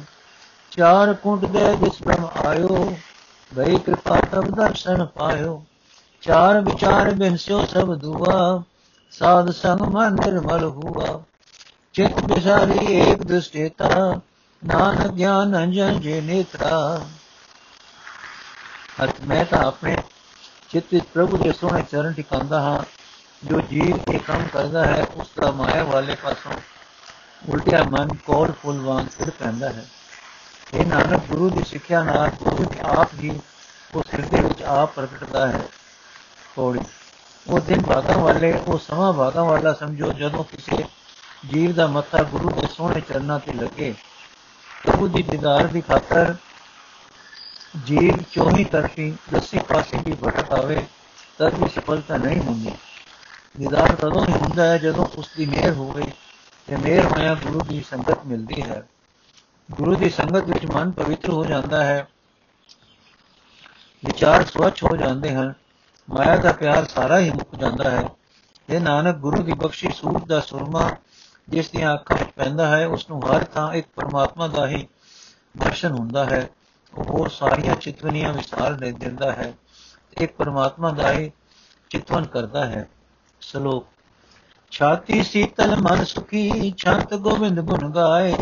ਚਾਰ 0.71 1.13
ਕੁੰਟ 1.13 1.45
ਦੇ 1.45 1.75
ਜਿਸ 1.75 2.01
ਬ੍ਰਹਮ 2.03 2.47
ਆਇਓ 2.47 2.94
ਭਈ 3.51 3.77
ਕਿਰਪਾ 3.77 4.19
ਤਬ 4.31 4.50
ਦਰਸ਼ਨ 4.56 5.06
ਪਾਇਓ। 5.15 5.62
ਚਾਰ 6.24 6.59
ਵਿਚਾਰ 6.62 7.13
ਬਿਨ 7.13 7.35
ਸੋ 7.38 7.65
ਸਭ 7.65 7.94
ਦੁਆ। 7.95 8.63
ਸਾਧ 9.11 9.51
ਸੰਗ 9.51 9.81
ਮਨ 9.81 10.13
ਨਿਰਮਲ 10.13 10.63
ਹੁਆ। 10.63 11.23
ਚਿਤ 11.93 12.19
ਬਿਸਾਰੀ 12.19 12.93
ਏਕ 12.93 13.23
ਦ੍ਰਿਸ਼ਟੇਤਾ 13.23 14.19
ਨਾਨਕ 14.65 15.07
ਗਿਆਨ 15.07 15.57
ਅੰਜਨ 15.57 15.99
ਜੇ 15.99 16.21
ਨੇਤਰਾ। 16.21 17.05
ਅਤ 19.03 19.21
ਮੈਂ 19.27 19.45
ਤਾਂ 19.45 19.59
ਆਪਣੇ 19.59 19.97
ਚਿੱਤ 20.69 20.85
ਵਿੱਚ 20.93 21.05
ਪ੍ਰਭੂ 21.05 21.37
ਦੇ 21.37 21.51
ਸੋਹਣੇ 21.51 21.83
ਚਰਨ 21.91 22.13
ਟਿਕਾਉਂਦਾ 22.13 22.61
ਹਾਂ, 22.61 22.83
ਜੋ 23.47 23.61
ਜੀਵ 23.61 24.11
ਇਹ 24.11 24.19
ਕੰਮ 24.19 24.47
ਕਰਦਾ 24.53 24.85
ਹੈ, 24.85 25.05
ਉਸ 25.15 25.27
ਦਾ 25.41 25.51
ਮਾਇਆ 25.51 25.83
ਵਾਲੇ 25.83 26.15
ਪਾਸੋਂ 26.15 26.51
ਉਲਟਿਆ 27.49 27.83
ਮਨ 27.83 28.13
ਕੋਲ 28.13 28.51
ਫੁੱਲ 28.51 28.79
ਵਾਂਗ 28.79 29.07
ਫਿਰ 29.07 29.29
ਪੈਂਦਾ 29.29 29.69
ਹੈ। 29.69 29.85
ਇਹ 30.73 30.85
ਨਾਨਕ, 30.85 31.21
ਗੁਰੂ 31.29 31.49
ਦੀ 31.49 31.63
ਸਿੱਖਿਆ 31.63 32.03
ਨਾਲ 32.03 32.29
ਗੁਰੂ 32.29 32.65
ਆਪ 32.81 33.09
ਹੀ 33.13 33.39
ਉਸ 33.95 34.05
ਹਿਰਦੇ 34.13 34.41
ਵਿੱਚ 34.41 34.63
ਆਪ 34.63 34.93
ਪ੍ਰਗਟਦਾ 34.95 35.47
ਹੈ। 35.47 35.61
ਕੋੜੀ 36.55 36.79
ਉਹ 37.47 37.59
ਦਿਨ 37.59 37.81
ਭਾਗਾਂ 37.81 38.17
ਵਾਲੇ, 38.17 38.51
ਉਹ 38.53 38.77
ਸਮਾਂ 38.79 39.11
ਭਾਗਾਂ 39.13 39.43
ਵਾਲਾ 39.45 39.73
ਸਮਝੋ, 39.73 40.11
ਜਦੋਂ 40.11 40.43
ਕਿਸੇ 40.43 40.83
ਜੀਵ 41.45 41.71
ਦਾ 41.73 41.88
ਮੱਥਾ 41.88 42.23
ਗੁਰੂ 42.23 42.49
ਦੇ 42.49 42.67
ਸੋਹਣੇ 42.67 43.01
ਚਰਨਾਂ 43.01 43.39
ਤੇ 43.39 43.53
ਲੱਗੇ, 43.53 43.93
ਪ੍ਰਭੂ 44.83 45.07
ਦੀ 45.07 45.23
ਦੀਦਾਰ 45.23 45.67
ਦੀ 45.67 45.81
ਖਾਤਰ 45.81 46.35
ਜੀਵ 47.85 48.17
ਚੋਹੀ 48.31 48.63
ਤਰਫੀ 48.63 49.13
ਦਸੀ 49.33 49.59
ਪਾਸੇ 49.59 49.97
ਦੀ 49.97 50.13
ਭਟਕ 50.13 50.51
ਆਵੇ 50.51 50.85
ਤਦ 51.38 51.53
ਵੀ 51.53 51.69
ਸਫਲਤਾ 51.69 52.17
ਨਹੀਂ 52.17 52.39
ਹੁੰਦੀ। 52.39 52.71
ਦੀਦਾਰ 53.59 53.95
ਤਦੋਂ 53.95 54.25
ਹੀ 54.25 54.33
ਹੁੰਦਾ 54.33 54.65
ਹੈ 54.65 54.77
ਜਦੋਂ 54.77 55.05
ਉਸ 55.17 55.29
ਦੀ 55.38 55.45
ਮਿਹਰ 55.45 55.71
ਹੋਵੇ 55.71 56.11
ਤੇ 56.67 56.75
ਮਿਹਰ 56.75 57.05
ਹੋਇਆ 57.05 57.35
ਗੁਰੂ 57.35 57.59
ਦੀ 57.59 57.81
ਸੰਗਤ 57.89 58.25
ਮਿਲਦੀ 58.25 58.61
ਹੈ। 58.61 58.83
ਗੁਰੂ 59.69 59.95
ਦੀ 59.95 60.09
ਸੰਗਤ 60.09 60.43
ਵਿੱਚ 60.43 60.65
ਮਨ 60.65 60.91
ਪਵਿੱਤਰ 60.91 61.29
ਹੋ 61.29 61.45
ਜਾਂਦਾ 61.45 61.83
ਹੈ, 61.83 62.07
ਵਿਚਾਰ 64.03 64.45
ਸਵੱਛ 64.45 64.83
ਹੋ 64.83 64.95
ਜਾਂਦੇ 64.95 65.33
ਹਨ 65.35 65.53
ਮਾਇਆ 66.11 66.35
ਦਾ 66.35 66.51
ਪਿਆਰ 66.51 66.85
ਸਾਰਾ 66.85 67.19
ਹੀ 67.19 67.31
ਮੁੱਕ 67.31 67.55
ਜਾਂਦਾ 67.55 67.89
ਹੈ। 67.89 68.09
ਇਹ 68.69 68.79
ਨਾਨਕ, 68.79 69.15
ਗੁਰੂ 69.15 69.43
ਦੀ 69.43 69.51
ਬਖਸ਼ੀ 69.51 69.89
ਸੂਰਜ 69.91 70.27
ਦਾ 70.27 70.39
ਸੁਰਮਾ 70.39 70.91
ਜਿਸ 71.49 71.69
ਦੀਆਂ 71.69 71.93
ਅੱਖਾਂ 71.93 72.17
ਵਿੱਚ 72.17 72.31
ਪੈਂਦਾ 72.31 72.77
ਹੈ, 72.77 72.87
ਉਸ 72.87 73.09
ਨੂੰ 73.09 73.31
ਹਰ 73.31 73.43
ਥਾਂ 73.43 73.73
ਇੱਕ 73.73 73.87
ਪਰਮਾਤਮਾ 73.95 74.47
ਦਾ 74.47 74.67
ਹੀ 74.67 74.87
ਦਰਸ਼ਨ 75.57 75.91
ਹੁੰਦਾ 75.91 76.25
ਹੈ। 76.25 76.49
ਉਹ 76.93 77.03
ਹੋਰ 77.03 77.29
ਸਾਰੀਆਂ 77.29 77.75
ਚਿਤਵਨੀਆਂ 77.75 78.33
ਵਿਸਾਰ 78.33 78.73
ਦੇ 78.73 78.91
ਦਿੰਦਾ 78.91 79.31
ਹੈ 79.31 79.53
ਇੱਕ 80.21 80.36
ਪਰਮਾਤਮਾ 80.36 80.91
ਦਾ 80.91 81.12
ਹੀ 81.12 81.31
ਚਿਤਵਨ 81.89 82.25
ਕਰਦਾ 82.25 82.65
ਹੈ। 82.65 82.89
ਸ਼ਲੋਕ, 83.41 83.88
ਛਾਤੀ 84.71 85.24
ਸੀਤਲ 85.24 85.75
ਮਨ 85.75 86.03
ਸੁਖੀ 86.03 86.74
ਛੰਤ 86.77 87.13
ਗੋਬਿੰਦ 87.13 87.59
ਗੁਣ 87.59 87.91
ਗਾਏ। 87.91 88.36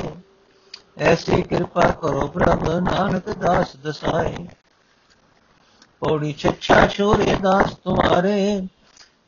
ਐਸੀ 0.97 1.41
ਕਿਰਪਾ 1.41 1.81
ਕਰੋ 1.81 2.27
ਪ੍ਰਭ, 2.27 2.69
ਨਾਨਕ 2.69 3.29
ਦਾਸ 3.29 3.75
ਦਸਾਏ। 3.75 4.47
ਪੌੜੀ 5.99 6.33
ਛੱਛਾ 6.33 6.87
ਛੋਰੇ 6.87 7.35
ਦਾਸ 7.35 7.73
ਤੁਮਾਰੇ, 7.75 8.67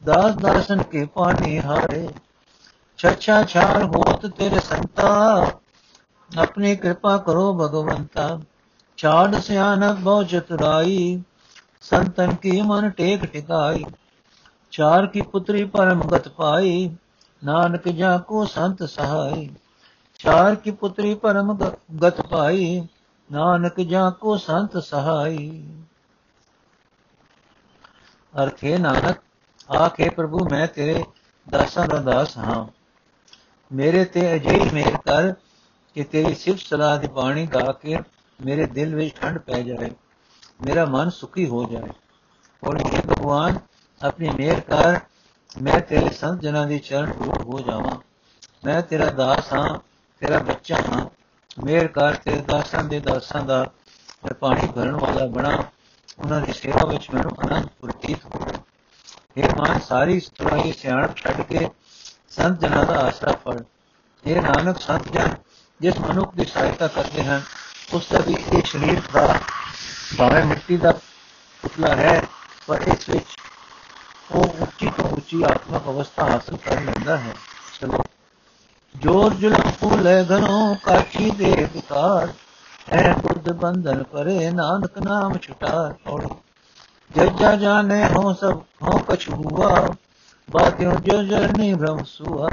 ਦਾਸ 0.05 0.35
ਦਾਸਨ 0.35 0.83
ਕੇ 0.83 1.05
ਪਾਣੀ 1.05 1.59
ਹਾਰੇ। 1.59 2.09
ਛੱਛਾ 2.97 3.43
ਛਾਰ 3.43 3.83
ਹੋਤ 3.83 4.25
ਤੇਰੇ 4.25 4.59
ਸੰਤਾ, 4.59 5.51
ਆਪਣੀ 6.37 6.75
ਕਿਰਪਾ 6.75 7.17
ਕਰੋ 7.17 7.53
ਭਗਵੰਤਾ। 7.53 8.39
ਛਾੜ 8.97 9.35
ਸਿਆਨਕ 9.35 9.99
ਬਹੁ 9.99 10.23
ਚਤੁਰਾਈ 10.23 11.23
ਸੰਤਨ 11.81 12.35
ਕੀ 12.35 12.61
ਮਨ 12.61 12.89
ਟੇਕ 12.89 13.25
ਟਿਕਾਈ। 13.25 13.83
ਚਾਰ 14.71 15.07
ਕੀ 15.07 15.21
ਪੁੱਤਰੀ 15.21 15.63
ਪਰਮ 15.65 16.01
ਗਤ 16.01 16.27
ਪਾਈ, 16.27 16.95
ਨਾਨਕ 17.43 17.89
ਜਾ 17.89 18.17
ਕੋ 18.17 18.45
ਸੰਤ 18.45 18.83
ਸਹਾਈ। 18.83 19.49
ਚਾਰ 20.19 20.55
ਕੀ 20.55 20.71
ਪੁੱਤਰੀ 20.71 21.15
ਪਰਮ 21.15 21.57
ਗਤ 22.03 22.21
ਪਾਈ, 22.21 22.87
ਨਾਨਕ 23.31 23.81
ਜਾ 23.81 24.09
ਕੋ 24.09 24.37
ਸੰਤ 24.37 24.77
ਸਹਾਈ। 24.77 25.63
ਅਰਥ 28.33 28.63
ਹੈ 28.63 28.77
ਨਾਨਕ 28.77 29.17
ਆਖੇ 29.75 30.09
ਪ੍ਰਭੂ, 30.09 30.49
ਮੈਂ 30.51 30.67
ਤੇਰੇ 30.67 31.03
ਦਾਸਾਂ 31.49 31.87
ਦਾ 31.87 31.97
ਦਾਸ 31.99 32.37
ਹਾਂ। 32.37 32.65
ਮੇਰੇ 33.71 34.05
ਤੇ 34.05 34.35
ਅਜਿਹੀ 34.35 34.69
ਮਿਹਰ 34.73 34.97
ਕਰ 34.97 35.33
ਕਿ 35.95 36.03
ਤੇਰੀ 36.03 36.35
ਸਿਫਤ 36.35 36.59
ਸਲਾਹ 36.59 36.97
ਦੀ 36.97 37.07
ਬਾਣੀ 37.07 37.45
ਗਾ 37.47 37.71
ਕੇ 37.71 37.97
ਮੇਰੇ 38.39 38.65
ਦਿਲ 38.65 38.95
ਵਿੱਚ 38.95 39.15
ਠੰਡ 39.15 39.37
ਪੈ 39.37 39.61
ਜਾਏ 39.61 39.89
ਮੇਰਾ 40.65 40.85
ਮਨ 40.85 41.09
ਸੁਖੀ 41.09 41.47
ਹੋ 41.47 41.63
ਜਾਏ 41.71 41.89
ਔਰ 42.63 42.79
ਇਹ 42.79 43.01
ਭਗਵਾਨ, 43.07 43.59
ਆਪਣੀ 44.01 44.29
ਮਿਹਰ 44.29 44.59
ਕਰ, 44.59 44.99
ਮੈਂ 45.61 45.79
ਤੇਰੇ 45.79 46.09
ਸੰਤ 46.09 46.41
ਜਨਾਂ 46.41 46.67
ਦੇ 46.67 46.77
ਚਰਨ 46.79 47.11
ਰੂਪ 47.11 47.41
ਹੋ 47.41 47.59
ਜਾਵਾਂ। 47.59 47.95
ਮੈਂ 48.65 48.81
ਤੇਰਾ 48.81 49.05
ਦਾਸ 49.05 49.53
ਹਾਂ, 49.53 49.79
ਤੇਰਾ 50.21 50.39
ਬੱਚਾ 50.39 50.75
ਹਾਂ। 50.75 51.05
ਮਿਹਰ 51.63 51.87
ਕਰ, 51.87 52.15
ਤੇਰੇ 52.15 52.41
ਦਾਸਾਂ 52.41 52.83
ਦੇ 52.83 52.99
ਦਾਸਾਂ 52.99 53.41
ਦਾ 53.41 53.63
ਮੈਂ 54.23 54.33
ਪਾਣੀ 54.33 54.67
ਭਰਨ 54.75 54.95
ਵਾਲਾ 54.95 55.25
ਬਣਾ। 55.25 55.63
ਉਹਨਾਂ 56.21 56.41
ਦੀ 56.41 56.53
ਸੇਵਾ 56.53 56.85
ਵਿੱਚ 56.85 57.09
ਮੈਨੂੰ 57.09 57.31
ਆਨੰਦ 57.39 57.69
ਪ੍ਰਤੀਤ 57.81 58.25
ਹੋਇਆ 58.25 58.59
ਇਹ 59.37 59.49
ਮਾਨ 59.57 59.79
ਸਾਰੀ 59.79 60.19
ਸਤਰਾਈ 60.19 60.71
ਸਿਆਣਪ 60.71 61.17
ਛੱਡ 61.17 61.41
ਕੇ 61.41 61.69
ਸੰਤ 62.29 62.59
ਜਨਾਂ 62.59 62.85
ਦਾ 62.85 62.93
ਆਸਰਾ 62.93 63.31
ਫੜ। 63.31 63.63
ਇਹ 64.27 64.41
ਨਾਨਕ, 64.41 64.81
ਸੰਤ 64.81 65.11
ਜਨ, 65.11 65.35
ਜਿਸ 65.81 65.97
ਮਨੁੱਖ 65.97 66.35
ਦੀ 66.35 66.45
ਸਹਾਇਤਾ 66.45 66.87
ਕਰਦੇ 66.87 67.23
ਹਨ, 67.23 67.41
ਉਸ 67.93 68.07
ਦਾ 68.11 68.19
ਵੀ 68.19 68.33
ਇਹ 68.33 68.61
ਸਰੀਰ 68.65 69.01
ਦਾ 69.13 69.39
ਭਾਵੇਂ 70.17 70.45
ਮਿੱਟੀ 70.45 70.77
ਦਾ 70.77 70.91
ਪੁਤਲਾ 71.61 71.95
ਹੈ, 71.95 72.23
ਪਰ 72.67 72.81
ਇਸ 72.81 73.09
ਵਿੱਚ 73.09 73.25
ਉਹ 74.31 74.55
ਉੱਚੀ 74.59 74.91
ਤੋਂ 74.97 75.05
ਉੱਚੀ 75.05 75.43
ਆਤਮਕ 75.43 75.83
ਅਵਸਥਾ 75.83 76.25
ਹਾਸਲ 76.25 76.57
ਕਰ 76.57 76.81
ਲੈਂਦਾ 76.81 77.17
ਹੈ। 77.17 77.35
ਚਲੋ। 77.81 78.03
ਜੋਰ 78.95 79.33
ਜੁਲਮ 79.33 79.71
ਫੂਲੇ 79.71 80.25
ਘਨੋ 80.25 80.77
ਕਾਠੀ 80.83 81.29
ਦੇ 81.29 81.67
ਵਿਕਾਰ। 81.73 82.33
ਐ 82.89 83.13
ਬੁੱਧ 83.13 83.51
ਬੰਧਨ 83.51 84.03
ਪਰੇ 84.03 84.51
ਨਾਨਕ 84.51 84.97
ਨਾਮ 84.97 85.37
ਛੁਟਾ 85.37 85.95
ਛੋੜੋ। 86.05 86.41
ਜੱਜਾ 87.15 87.55
ਜਾਣੇ 87.55 88.07
ਹੋ 88.07 88.33
ਸਭ 88.33 88.61
ਹੋ 88.81 88.97
ਕਛੁ 88.97 89.31
ਹੁਆ 89.33 89.87
ਬਾਤਿਓ 90.51 90.91
ਜੋ 90.91 91.23
ਜਰਨੀ 91.23 91.73
ਭ੍ਰਮ 91.73 92.03
ਸੁਆ। 92.03 92.49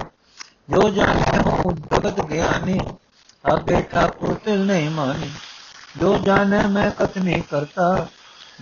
ਜੋ 0.71 0.89
ਜਾਣੇ 0.89 1.39
ਹੋ 1.39 1.71
ਭਗਤ 1.71 2.21
ਗਿਆਨੀ, 2.21 2.81
ਆਪੇ 3.45 3.83
ਠਾਕੁਰ 3.83 4.35
ਤਿਲ 4.35 4.67
ਨਹੀਂ 4.67 4.91
ਮਾਨੀ। 4.91 5.31
ਜੋ 6.01 6.19
ਜਾਣੇ 6.19 6.67
ਮੈਂ 6.67 6.91
ਕਤਨੀ 6.91 7.41
ਕਰਤਾ, 7.41 8.07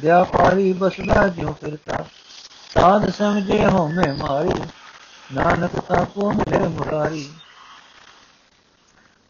ਵਿਆਪਾਰੀ 0.00 0.72
ਬਸਦਾ 0.72 1.28
ਜਿਉ 1.28 1.52
ਫਿਰਤਾ। 1.52 2.04
ਸਾਧ 2.74 3.10
ਸਮਝੇ 3.10 3.66
ਹੋ 3.66 3.88
ਮੈਂ 3.88 4.14
ਮਾਰੀ, 4.14 4.62
ਨਾਨਕ 5.34 5.80
ਤਾ 5.80 6.04
ਕੋ 6.04 6.32
ਮਿਲੇ 6.32 6.68
ਮੁਰਾਰੀ। 6.68 7.30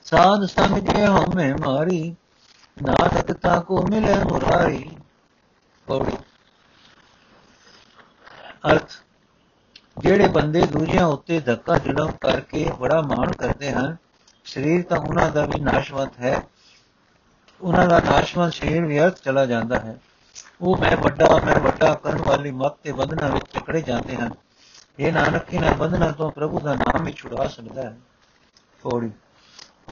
ਸਾਧ 0.05 0.45
ਸਮਝੇ 0.45 1.07
ਹੋ 1.07 1.25
ਮੈਂ 1.35 1.55
ਮਾਰੀ 1.67 2.17
ਨਾਨਕ 2.77 3.33
ਤਾ 3.33 3.59
ਕੋ 3.61 3.83
ਮਿਲੇ 3.83 4.15
ਮੁਰਾਰੀ 4.25 4.97
ਪੌੜੀ 5.87 6.17
ਅਰਥ 8.71 8.93
ਜਿਹੜੇ 9.99 10.27
ਬੰਦੇ 10.29 10.67
ਦੂਜਿਆਂ 10.67 11.07
ਉੱਤੇ 11.07 11.39
ਧੱਕਾ 11.41 11.79
ਜੁਲਮ 11.79 12.11
ਕਰਕੇ 12.21 12.65
ਬੜਾ 12.79 13.01
ਮਾਣ 13.03 13.33
ਕਰਦੇ 13.33 13.71
ਹਨ 13.73 13.97
ਸਰੀਰ 14.47 14.83
ਤਾਂ 14.83 14.99
ਉਹਨਾਂ 14.99 15.31
ਦਾ 15.31 15.45
ਵੀ 15.47 15.61
ਨਾਸ਼ਵੰਤ 15.61 16.19
ਹੈ 16.21 16.37
ਉਹਨਾਂ 17.61 17.87
ਦਾ 17.87 18.01
ਨਾਸ਼ਵੰਤ 18.01 18.53
ਸਰੀਰ 18.53 18.85
ਵਿਅਰਥ 18.85 19.23
ਚਲਾ 19.23 19.47
ਜਾਂਦਾ 19.47 19.79
ਹੈ 19.79 19.99
ਉਹ 20.61 20.77
ਮੈਂ 20.77 20.97
ਵੱਡਾ 20.97 21.39
ਮੈਂ 21.45 21.61
ਵੱਡਾ 21.61 21.95
ਕਰਨ 21.95 22.23
ਵਾਲੀ 22.23 22.51
ਮਤ 22.51 22.77
ਤੇ 22.83 22.93
ਬੰਧਨਾਂ 22.93 23.31
ਵਿੱਚ 23.31 23.47
ਟਕੜੇ 23.53 23.81
ਜਾਂਦੇ 23.83 24.17
ਹਨ 24.17 24.35
ਇਹ 24.99 25.13
ਨਾਨਕ 25.13 25.55
ਇਹਨਾਂ 25.55 25.75
ਬੰਧਨਾਂ 25.75 26.13
ਤੋਂ 26.13 26.31
ਪ੍ਰਭੂ 26.31 26.61
ਦਾ 26.61 26.75
ਨਾਮ 26.75 27.07
ਹੀ 27.07 27.13
ਛੁਡਾ 27.13 27.47
ਸਕਦਾ 27.47 27.83
ਹੈ 27.83 27.97
ਪੌੜੀ 28.83 29.11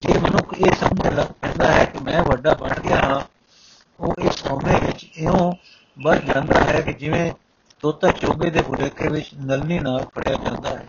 ਜੇ 0.02 0.18
ਮਨੁੱਖ 0.18 0.54
ਇਹ 0.54 0.72
ਸਮਝਣ 0.72 1.14
ਲੱਗ 1.16 1.26
ਪੈਂਦਾ 1.26 1.72
ਹੈ 1.72 1.84
ਕਿ 1.84 1.98
ਮੈਂ 1.98 2.22
ਵੱਡਾ 2.22 2.54
ਬਣ 2.54 2.80
ਗਿਆ 2.80 2.96
ਹਾਂ, 2.96 3.20
ਉਹ 4.00 4.14
ਇਸ 4.18 4.34
ਸੌਮੇ 4.34 4.80
ਵਿੱਚ 4.86 5.04
ਇਉਂ 5.04 5.52
ਵੱਧ 6.02 6.24
ਜਾਂਦਾ 6.24 6.64
ਹੈ 6.64 6.80
ਕਿ 6.80 6.92
ਜਿਵੇਂ 6.92 7.32
ਤੋਤਾ 7.80 8.10
ਚੋਗੇ 8.10 8.50
ਦੇ 8.50 8.62
ਬੁਲੇਖੇ 8.62 9.08
ਵਿੱਚ 9.08 9.30
ਨਲਨੀ 9.34 9.78
ਨਾਲ 9.78 10.06
ਫੜਿਆ 10.14 10.34
ਜਾਂਦਾ 10.34 10.70
ਹੈ। 10.70 10.86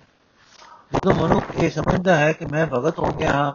ਜਦੋਂ 0.93 1.13
ਮਨੁੱਖ 1.13 1.45
ਇਹ 1.55 1.69
ਸਮਝਦਾ 1.69 2.15
ਹੈ 2.15 2.31
ਕਿ 2.33 2.45
ਮੈਂ 2.45 2.67
ਭਗਤ 2.67 2.99
ਹੋ 2.99 3.11
ਗਿਆ 3.11 3.33
ਹਾਂ, 3.33 3.53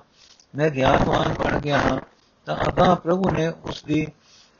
ਮੈਂ 0.54 0.70
ਗਿਆਨਵਾਨ 0.70 1.34
ਬਣ 1.34 1.60
ਗਿਆ 1.60 1.78
ਹਾਂ, 1.78 2.00
ਤਾਂ 2.46 2.56
ਅਗਾ 2.68 2.94
ਪ੍ਰਭੂ 2.94 3.30
ਨੇ 3.30 3.48
ਉਸ 3.48 3.84
ਦੀ 3.84 4.06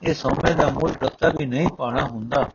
ਇਹ 0.03 0.15
ਸੌਮੇ 0.15 0.55
ਦਾ 0.55 0.69
ਮੁੱਲ 0.69 0.95
ਰੱਤਾ 1.03 1.29
ਵੀ 1.29 1.47
ਨਹੀਂ 1.47 1.69
ਪਾਣਾ 1.69 2.05
ਹੁੰਦਾ। 2.05 2.49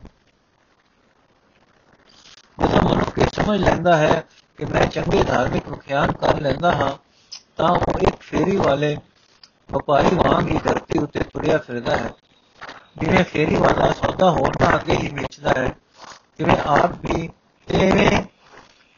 ਜਦੋਂ 2.58 2.82
ਮਨੁੱਖ 2.82 3.18
ਇਹ 3.18 3.26
ਸਮਝ 3.32 3.60
ਲੈਂਦਾ 3.60 3.96
ਹੈ 3.96 4.24
ਕਿ 4.56 4.64
ਮੈਂ 4.64 4.86
ਚੰਗੇ 4.86 5.22
ਧਾਰਮਿਕ 5.22 5.68
ਵਿਖਿਆਨ 5.68 6.12
ਕਰ 6.12 6.40
ਲੈਂਦਾ 6.40 6.72
ਹਾਂ 6.72 7.05
ਤਾਂ 7.56 7.68
ਉਹ 7.68 7.98
ਇੱਕ 7.98 8.16
ਫੇਰੀ 8.20 8.56
ਵਾਲੇ 8.56 8.96
ਵਪਾਰੀ 9.70 10.14
ਵਾਂਗ 10.14 10.48
ਹੀ 10.48 10.58
ਧਰਤੀ 10.64 10.98
ਉੱਤੇ 10.98 11.20
ਤੁਰਿਆ 11.20 11.58
ਫਿਰਦਾ 11.58 11.96
ਹੈ। 11.96 12.10
ਜਿਵੇਂ 12.96 13.24
ਫੇਰੀ 13.24 13.56
ਵਾਲਾ 13.56 13.92
ਸੌਦਾ 13.92 14.30
ਹੋਰ 14.30 14.54
ਤਾਂ 14.54 14.74
ਅੱਗੇ 14.74 14.96
ਹੀ 14.96 15.08
ਵੇਚਦਾ 15.14 15.50
ਹੈ 15.56 15.76
ਜਿਵੇਂ 16.38 16.56
ਆਪ 16.66 16.92
ਵੀ, 17.02 17.28
ਤਿਵੇਂ 17.66 18.22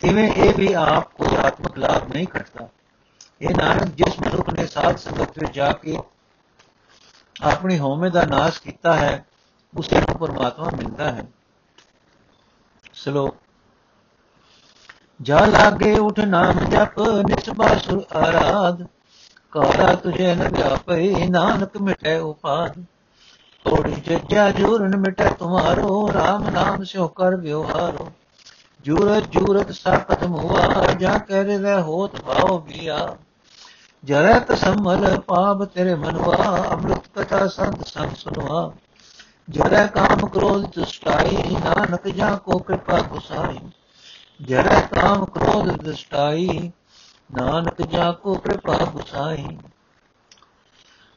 ਤਿਵੇਂ 0.00 0.32
ਇਹ 0.32 0.54
ਵੀ 0.54 0.72
ਆਪ 0.72 1.12
ਕੋਈ 1.12 1.36
ਆਤਮਕ 1.36 1.78
ਲਾਭ 1.78 2.12
ਨਹੀਂ 2.12 2.26
ਕਰਦਾ 2.26 2.68
ਇਹ 3.40 3.54
ਨਾਨਕ 3.54 3.94
ਜਿਸ 3.94 4.20
ਮਨੁੱਖ 4.20 4.50
ਨੇ 4.50 4.66
ਸਾਧ 4.66 4.96
ਸੰਗਤ 4.96 5.38
ਵਿੱਚ 5.38 5.52
ਜਾ 5.52 5.72
ਕੇ 5.72 5.98
ਆਪਣੀ 7.42 7.78
ਹਉਮੈ 7.78 8.08
ਦਾ 8.08 8.24
ਨਾਸ਼ 8.24 8.60
ਕੀਤਾ 8.60 8.94
ਹੈ, 8.94 9.24
ਉਸੇ 9.76 10.00
ਨੂੰ 10.00 10.18
ਪਰਮਾਤਮਾ 10.18 10.70
ਮਿਲਦਾ 10.76 11.12
ਹੈ। 11.12 11.24
ਸਲੋਕ 12.92 13.36
ਜਾ 15.22 15.46
ਲਾਗੇ 15.46 15.98
ਉਠ 15.98 16.18
ਨਾਮ 16.18 16.52
ਜਪ, 16.52 17.00
ਨਿਸਬਾ 17.00 17.68
ਸੁਰ 17.76 18.16
ਆਰਾਧ। 18.16 18.82
ਕਾਰਾ 19.50 19.94
ਤੁਝੇ 19.94 20.34
ਨ 20.34 20.48
ਵਿਆਪਈ 20.48 21.28
ਨਾਨਕ 21.28 21.76
ਮਿਟੈ 21.76 22.18
ਉਪਾਦ। 22.18 22.72
ਤੋੜੀ 23.64 23.92
ਜੱਜਾ 23.92 24.50
ਜੂਰਨ 24.50 24.96
ਮਿਟੈ 24.96 25.30
ਤੁਮਾਰੋ 25.30 26.10
RAM 26.10 26.50
ਨਾਮ 26.50 26.84
ਸਿਓ 26.84 27.08
ਕਰ 27.08 27.36
ਵਿਵਹਾਰੋ। 27.36 28.12
ਜੂਰਤ 28.80 29.28
ਜੂਰਤ 29.28 29.72
ਸਾਖਤ 29.72 30.24
ਮੁਆ, 30.24 30.94
ਜਾ 30.98 31.18
ਕਹਿ 31.18 31.44
ਰਹਿ 31.44 31.80
ਹੋਤ 31.80 32.20
ਭਾਉ 32.20 32.58
ਬਿਆ। 32.58 33.16
ਜਰਤ 34.04 34.58
ਸੰਮਲ 34.58 35.20
ਪਾਪ 35.20 35.64
ਤੇਰੇ 35.64 35.94
ਮਨਵਾ, 35.94 36.66
ਅੰਮ੍ਰਿਤ 36.72 37.18
ਕਥਾ 37.18 37.46
ਸੰਤ 37.46 37.86
ਸੰਗ 37.86 38.10
ਸੁਨਵਾ 38.16 38.72
ਜਰੈ 39.50 39.86
ਕਾਮ 39.86 40.26
ਕ੍ਰੋਧ 40.26 40.62
ਦੁਸ਼ਟਾਈ, 40.62 41.56
ਨਾਨਕ 41.64 42.08
ਜਾ 42.08 42.36
ਕੋ 42.36 42.58
ਕਿਰਪਾ 42.58 42.98
ਗੁਸਾਈ। 43.00 43.58
ਜਰੈ 44.42 44.80
ਕਾਮ 44.80 45.24
ਕ੍ਰੋਧ 45.24 45.70
ਦੁਸ਼ਟਾਈ 45.82 46.72
ਨਾਨਕ 47.34 47.82
ਜਾ 47.82 48.12
ਕੋ 48.12 48.34
ਕਿਰਪਾ 48.34 48.78
ਗੁਸਾਈ 48.84 49.58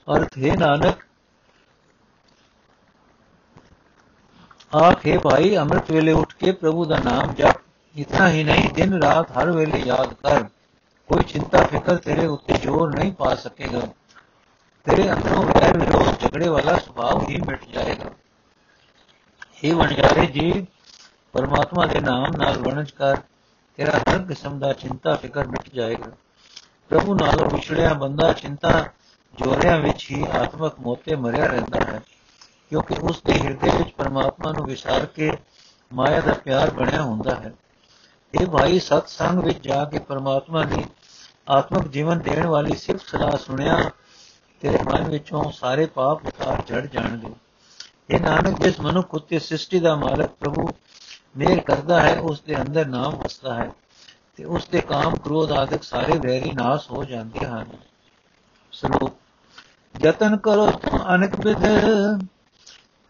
ਅਰਥ 0.07 0.37
ਹੈ, 0.37 0.55
ਨਾਨਕ, 0.55 1.05
ਆਖੇ 4.75 5.17
ਭਾਈ, 5.17 5.57
ਅੰਮ੍ਰਿਤ 5.57 5.91
ਵੇਲੇ 5.91 6.11
ਉੱਠ 6.11 6.33
ਕੇ 6.33 6.51
ਪ੍ਰਭੂ 6.51 6.85
ਦਾ 6.85 6.97
ਨਾਮ 6.97 7.33
ਜਪ। 7.33 7.61
ਇਤਨਾ 7.95 8.29
ਹੀ 8.29 8.43
ਨਹੀਂ, 8.43 8.69
ਦਿਨ 8.73 9.03
ਰਾਤ 9.03 9.37
ਹਰ 9.37 9.51
ਵੇਲੇ 9.51 9.79
ਯਾਦ 9.79 10.13
ਕਰ। 10.13 10.43
ਕੋਈ 11.09 11.23
ਚਿੰਤਾ, 11.23 11.63
ਫਿਕਰ 11.63 11.97
ਤੇਰੇ 11.97 12.25
ਉੱਤੇ 12.25 12.53
ਜ਼ੋਰ 12.53 12.95
ਨਹੀਂ 12.95 13.13
ਪਾ 13.13 13.35
ਸਕੇਗਾ। 13.35 13.81
ਤੇਰੇ 14.85 15.11
ਅੰਦਰੋਂ 15.13 15.43
ਵੈਰ 15.43 15.77
ਵਿਰੋਧ 15.77 16.19
ਝਗੜੇ 16.19 16.47
ਵਾਲਾ 16.47 16.77
ਸੁਭਾਅ 16.77 17.29
ਹੀ 17.29 17.41
ਮਿਟ 17.41 17.65
ਜਾਏਗਾ। 17.65 18.09
ਇਹ 19.63 19.75
ਵਣਜਾਰੇ 19.75 20.25
ਜੀ 20.25 20.67
ਪਰਮਾਤਮਾ 21.33 21.85
ਦੇ 21.85 21.99
ਨਾਮ 21.99 22.35
ਨਾਲ 22.37 22.57
ਵਣਜ 22.57 22.91
ਕਰ, 22.91 23.17
ਤੇਰਾ 23.77 23.99
ਹਰ 23.99 24.21
ਕਿਸਮ 24.21 24.59
ਦਾ 24.59 24.73
ਚਿੰਤਾ, 24.73 25.15
ਫਿਕਰ 25.15 25.47
ਮਿਟ 25.47 25.69
ਜਾਏਗਾ। 25.73 26.11
ਪ੍ਰਭੂ 26.89 27.13
ਨਾਲੋਂ 27.15 27.49
ਵਿਛੜਿਆ 27.49 27.93
ਬੰਦਾ 27.93 28.31
ਚਿੰਤਾ 28.33 28.83
ਜੋਰਿਆਂ 29.33 29.77
ਵਿੱਚ 29.79 30.09
ਹੀ 30.11 30.23
ਆਤਮਕ 30.31 30.79
ਮੋਤੇ 30.79 31.15
ਮਰਿਆ 31.15 31.45
ਰਹਿੰਦਾ 31.45 31.79
ਹੈ, 31.85 32.01
ਕਿਉਂਕਿ 32.69 32.95
ਉਸ 33.01 33.21
ਦੇ 33.21 33.33
ਹਿਰਦੇ 33.33 33.69
ਵਿੱਚ 33.77 33.91
ਪਰਮਾਤਮਾ 33.91 34.51
ਨੂੰ 34.51 34.65
ਵਿਚਾਰ 34.65 35.05
ਕੇ 35.05 35.31
ਮਾਇਆ 35.93 36.19
ਦਾ 36.19 36.33
ਪਿਆਰ 36.33 36.69
ਬਣਿਆ 36.69 37.01
ਹੁੰਦਾ 37.01 37.35
ਹੈ। 37.35 37.53
ਇਹ 38.33 38.45
ਭਾਈ 38.47 38.79
ਸਤ 38.79 39.07
ਸੰਗ 39.07 39.39
ਵਿੱਚ 39.39 39.59
ਜਾ 39.59 39.83
ਕੇ 39.85 39.99
ਪਰਮਾਤਮਾ 39.99 40.63
ਦੀ 40.63 40.83
ਆਤਮਕ 41.49 41.87
ਜੀਵਨ 41.87 42.19
ਦੇਣ 42.19 42.47
ਵਾਲੀ 42.47 42.75
ਸਿਰਫ 42.75 43.01
ਸਲਾਹ 43.07 43.37
ਸੁਣਿਆ, 43.37 43.89
ਤੇਰੇ 44.61 44.77
ਮਨ 44.83 45.03
ਵਿੱਚੋਂ 45.03 45.51
ਸਾਰੇ 45.51 45.85
ਪਾਪ 45.85 46.25
ਉਤਾਰ 46.25 46.61
ਝੜ 46.67 46.85
ਜਾਣਗੇ। 46.87 47.33
ਇਹ 48.09 48.19
ਨਾਨਕ, 48.19 48.61
ਜਿਸ 48.63 48.79
ਮਨੁੱਖ 48.79 49.13
ਉਤੇ 49.13 49.39
ਸ੍ਰਿਸ਼ਟੀ 49.39 49.79
ਦਾ 49.79 49.95
ਮਾਲਕ 49.95 50.29
ਪ੍ਰਭੂ 50.29 50.69
ਮੇਰ 51.35 51.59
ਕਰਦਾ 51.61 51.99
ਹੈ, 52.01 52.19
ਉਸ 52.19 52.41
ਦੇ 52.41 52.55
ਅੰਦਰ 52.61 52.87
ਨਾਮ 52.87 53.15
ਵਸਦਾ 53.15 53.53
ਹੈ 53.55 53.71
ਤੇ 54.37 54.43
ਉਸ 54.43 54.67
ਦੇ 54.67 54.81
ਕਾਮ 54.81 55.15
ਕ੍ਰੋਧ 55.15 55.51
ਆਦਿਕ 55.51 55.83
ਸਾਰੇ 55.83 56.17
ਵੈਰੀ 56.17 56.51
ਨਾਸ 56.51 56.89
ਹੋ 56.91 57.03
ਜਾਂਦੇ 57.03 57.45
ਹਨ। 57.45 57.65
ਸਲੋਕ, 58.71 59.13
ਯਤਨ 59.95 60.37
ਕਰੋ 60.37 60.71
ਤੁਮ 60.71 61.03
ਅਨਕ 61.15 61.35
ਵਿਧ, 61.35 61.65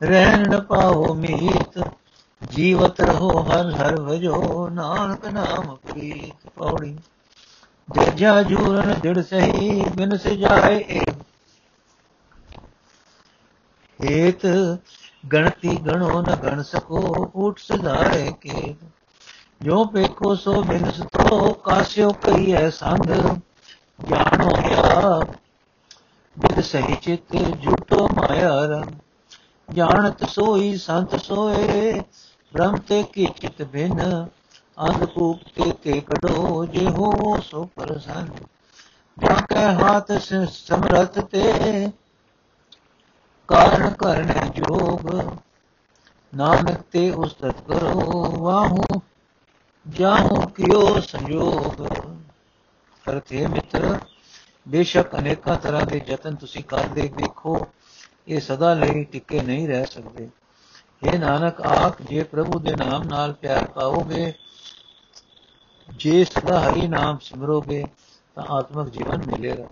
ਰਹਿਣ 0.01 0.47
ਨ 0.49 0.61
ਪਾਓ 0.61 1.13
ਮੀਤ, 1.13 1.79
ਜੀਵਤ 2.51 3.01
ਰਹੋ 3.01 3.29
ਹਰ 3.43 3.71
ਹਰ 3.71 3.99
ਵਜੋ, 4.01 4.69
ਨਾਨਕ 4.69 5.25
ਨਾਮ 5.25 5.75
ਪ੍ਰੀਤ 5.75 6.49
ਪੌੜੀ 6.55 6.97
ਜਜਾ 7.89 8.41
ਜੂਰਨ 8.43 8.93
ਦਿੜ 8.99 9.19
ਸਹੀ 9.19 9.83
ਬਿਨ 9.95 10.17
ਸਜਾਏ 10.17 11.01
ਏਤ 13.99 14.45
ਗਣਤੀ 15.33 15.77
ਗਣੋ 15.77 16.21
ਨ 16.21 16.35
ਗਣ 16.35 16.61
ਸਕੋ 16.61 17.31
ਉਠ 17.35 17.59
ਸਦਾਰੇ 17.59 18.31
ਕੇ। 18.41 18.75
ਜੋ 19.61 19.85
ਪੇਖੋ 19.85 20.35
ਸੋ 20.35 20.63
ਬਿਨ 20.63 20.91
ਸਤੋ 20.91 21.53
ਕਾਸਿਓ 21.53 22.09
ਕਹੀਐ 22.09 22.69
ਸੰਗ। 22.69 23.05
ਜਾਣੋ 24.09 24.49
ਗਿਆ 24.69 25.19
ਬਿਦ 26.39 26.61
ਸਹੀ 26.61 26.95
ਚਿਤ 26.95 27.35
ਝੂਟੋ 27.61 28.07
ਮਾਇਆ 28.07 28.65
ਰੰਗ। 28.65 28.91
ਜਾਣਤ 29.73 30.29
ਸੋਈ, 30.29 30.77
ਸੰਤ 30.77 31.15
ਸੋਏ, 31.15 32.01
ਬ੍ਰਹਮ 32.53 32.77
ਤੇ 32.77 33.03
ਕੀ 33.03 33.25
ਚਿਤ 33.25 33.61
ਬਿਨ। 33.61 34.27
ਅੰਧ 34.89 35.05
ਕੂਪ 35.05 35.39
ਤੇ 35.55 35.71
ਤੇ 35.71 36.01
ਕਢੋ, 36.01 36.65
ਜੇ 36.65 36.85
ਹੋ 36.87 37.39
ਸੋ 37.41 37.69
ਪ੍ਰਸੰਨ। 37.75 38.29
ਜਾ 39.17 39.33
ਕੇ 39.33 39.59
ਹਾਥ 39.59 40.11
ਸਮਰਥ 40.51 41.19
ਤੇ 41.19 41.91
ਕਾਰਨ 43.51 43.89
ਕਰਨੇ 43.93 44.49
ਜੋਗ। 44.55 45.31
ਨਾਨਕ 46.35 46.81
ਤੇ 46.81 47.11
ਉਸਤਤ 47.11 47.61
ਕਰੋ 47.61 48.23
ਵਾਹੂ, 48.37 48.83
ਜਾਹੂ 49.87 50.45
ਕਿਓ 50.47 50.99
ਸੰਯੋਗ 50.99 51.87
ਕਰਤੇ 53.05 53.47
ਮਿੱਤਰ, 53.47 53.99
ਬੇਸ਼ੱਕ 54.67 55.17
ਅਨੇਕਾਂ 55.19 55.57
ਤਰ੍ਹਾਂ 55.57 55.85
ਦੇ 55.85 56.01
ਯਤਨ 56.07 56.35
ਤੁਸੀਂ 56.35 56.63
ਕਰਦੇ 56.63 57.01
ਦੇਖੋ, 57.01 57.67
ਇਹ 58.27 58.39
ਸਦਾ 58.39 58.73
ਲਈ 58.73 59.03
ਟਿੱਕੇ 59.03 59.41
ਨਹੀਂ 59.41 59.67
ਰਹਿ 59.67 59.85
ਸਕਦੇ। 59.85 60.29
ਇਹ 61.03 61.19
ਨਾਨਕ 61.19 61.61
ਆਖ 61.61 62.01
ਜੇ 62.01 62.23
ਪ੍ਰਭੂ 62.23 62.59
ਦੇ 62.59 62.75
ਨਾਮ 62.75 63.03
ਨਾਲ 63.03 63.33
ਪਿਆਰ 63.33 63.65
ਪਾਓਗੇ, 63.65 64.33
ਜੇ 65.89 66.23
ਸਦਾ 66.23 66.59
ਹਰੀ 66.59 66.87
ਨਾਮ 66.87 67.17
ਸਿਮਰੋਗੇ, 67.17 67.83
ਤਾਂ 68.35 68.43
ਆਤਮਿਕ 68.49 68.93
ਜੀਵਨ 68.93 69.17
ਮਿਲੇਗਾ। 69.17 69.67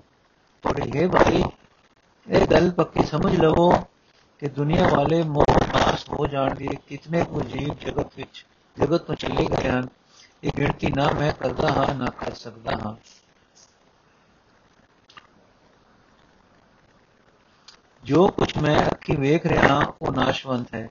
ਥੋੜੇ 0.64 1.00
ਹੈ 1.00 1.08
ਭਾਈ 1.08 1.44
ਇਹ 2.28 2.46
ਗੱਲ 2.48 2.70
ਪੱਕੀ 2.72 3.06
ਸਮਝ 3.06 3.36
ਲਵੋ 3.36 3.70
ਕਿ 4.42 4.48
ਦੁਨੀਆ 4.50 4.88
ਵਾਲੇ 4.88 5.22
ਮੋਹ 5.24 5.56
ਨਾਸ 5.68 6.08
ਹੋ 6.10 6.28
ਜਾਣਗੇ 6.28 6.76
ਕਿਤਨੇ 6.88 7.24
ਕੋ 7.24 7.42
ਜੀਵ 7.42 7.74
ਜਗਤ 7.76 8.16
ਵਿੱਚ 8.18 8.46
ਜਗਤ 8.78 9.04
ਤੋਂ 9.04 9.16
ਚਲੇ 9.16 9.46
ਗਏ 9.46 9.70
ਹਨ 9.70 9.88
ਇਹ 10.44 10.52
ਗਿਣਤੀ 10.58 10.92
ਨਾ 10.92 11.10
ਮੈਂ 11.12 11.32
ਕਰਦਾ 11.34 11.72
ਹਾਂ 11.72 11.94
ਨਾ 11.96 12.10
ਕਰ 12.20 12.34
ਸਕਦਾ 12.34 12.78
ਹਾਂ 12.86 12.96
ਜੋ 18.04 18.28
ਕੁਝ 18.28 18.48
ਮੈਂ 18.58 18.78
ਅੱਖੀ 18.88 19.16
ਵੇਖ 19.16 19.46
ਰਿਹਾ 19.46 19.80
ਉਹ 20.02 20.12
ਨਾਸ਼ਵੰਤ 20.12 20.74
ਹੈ 20.76 20.88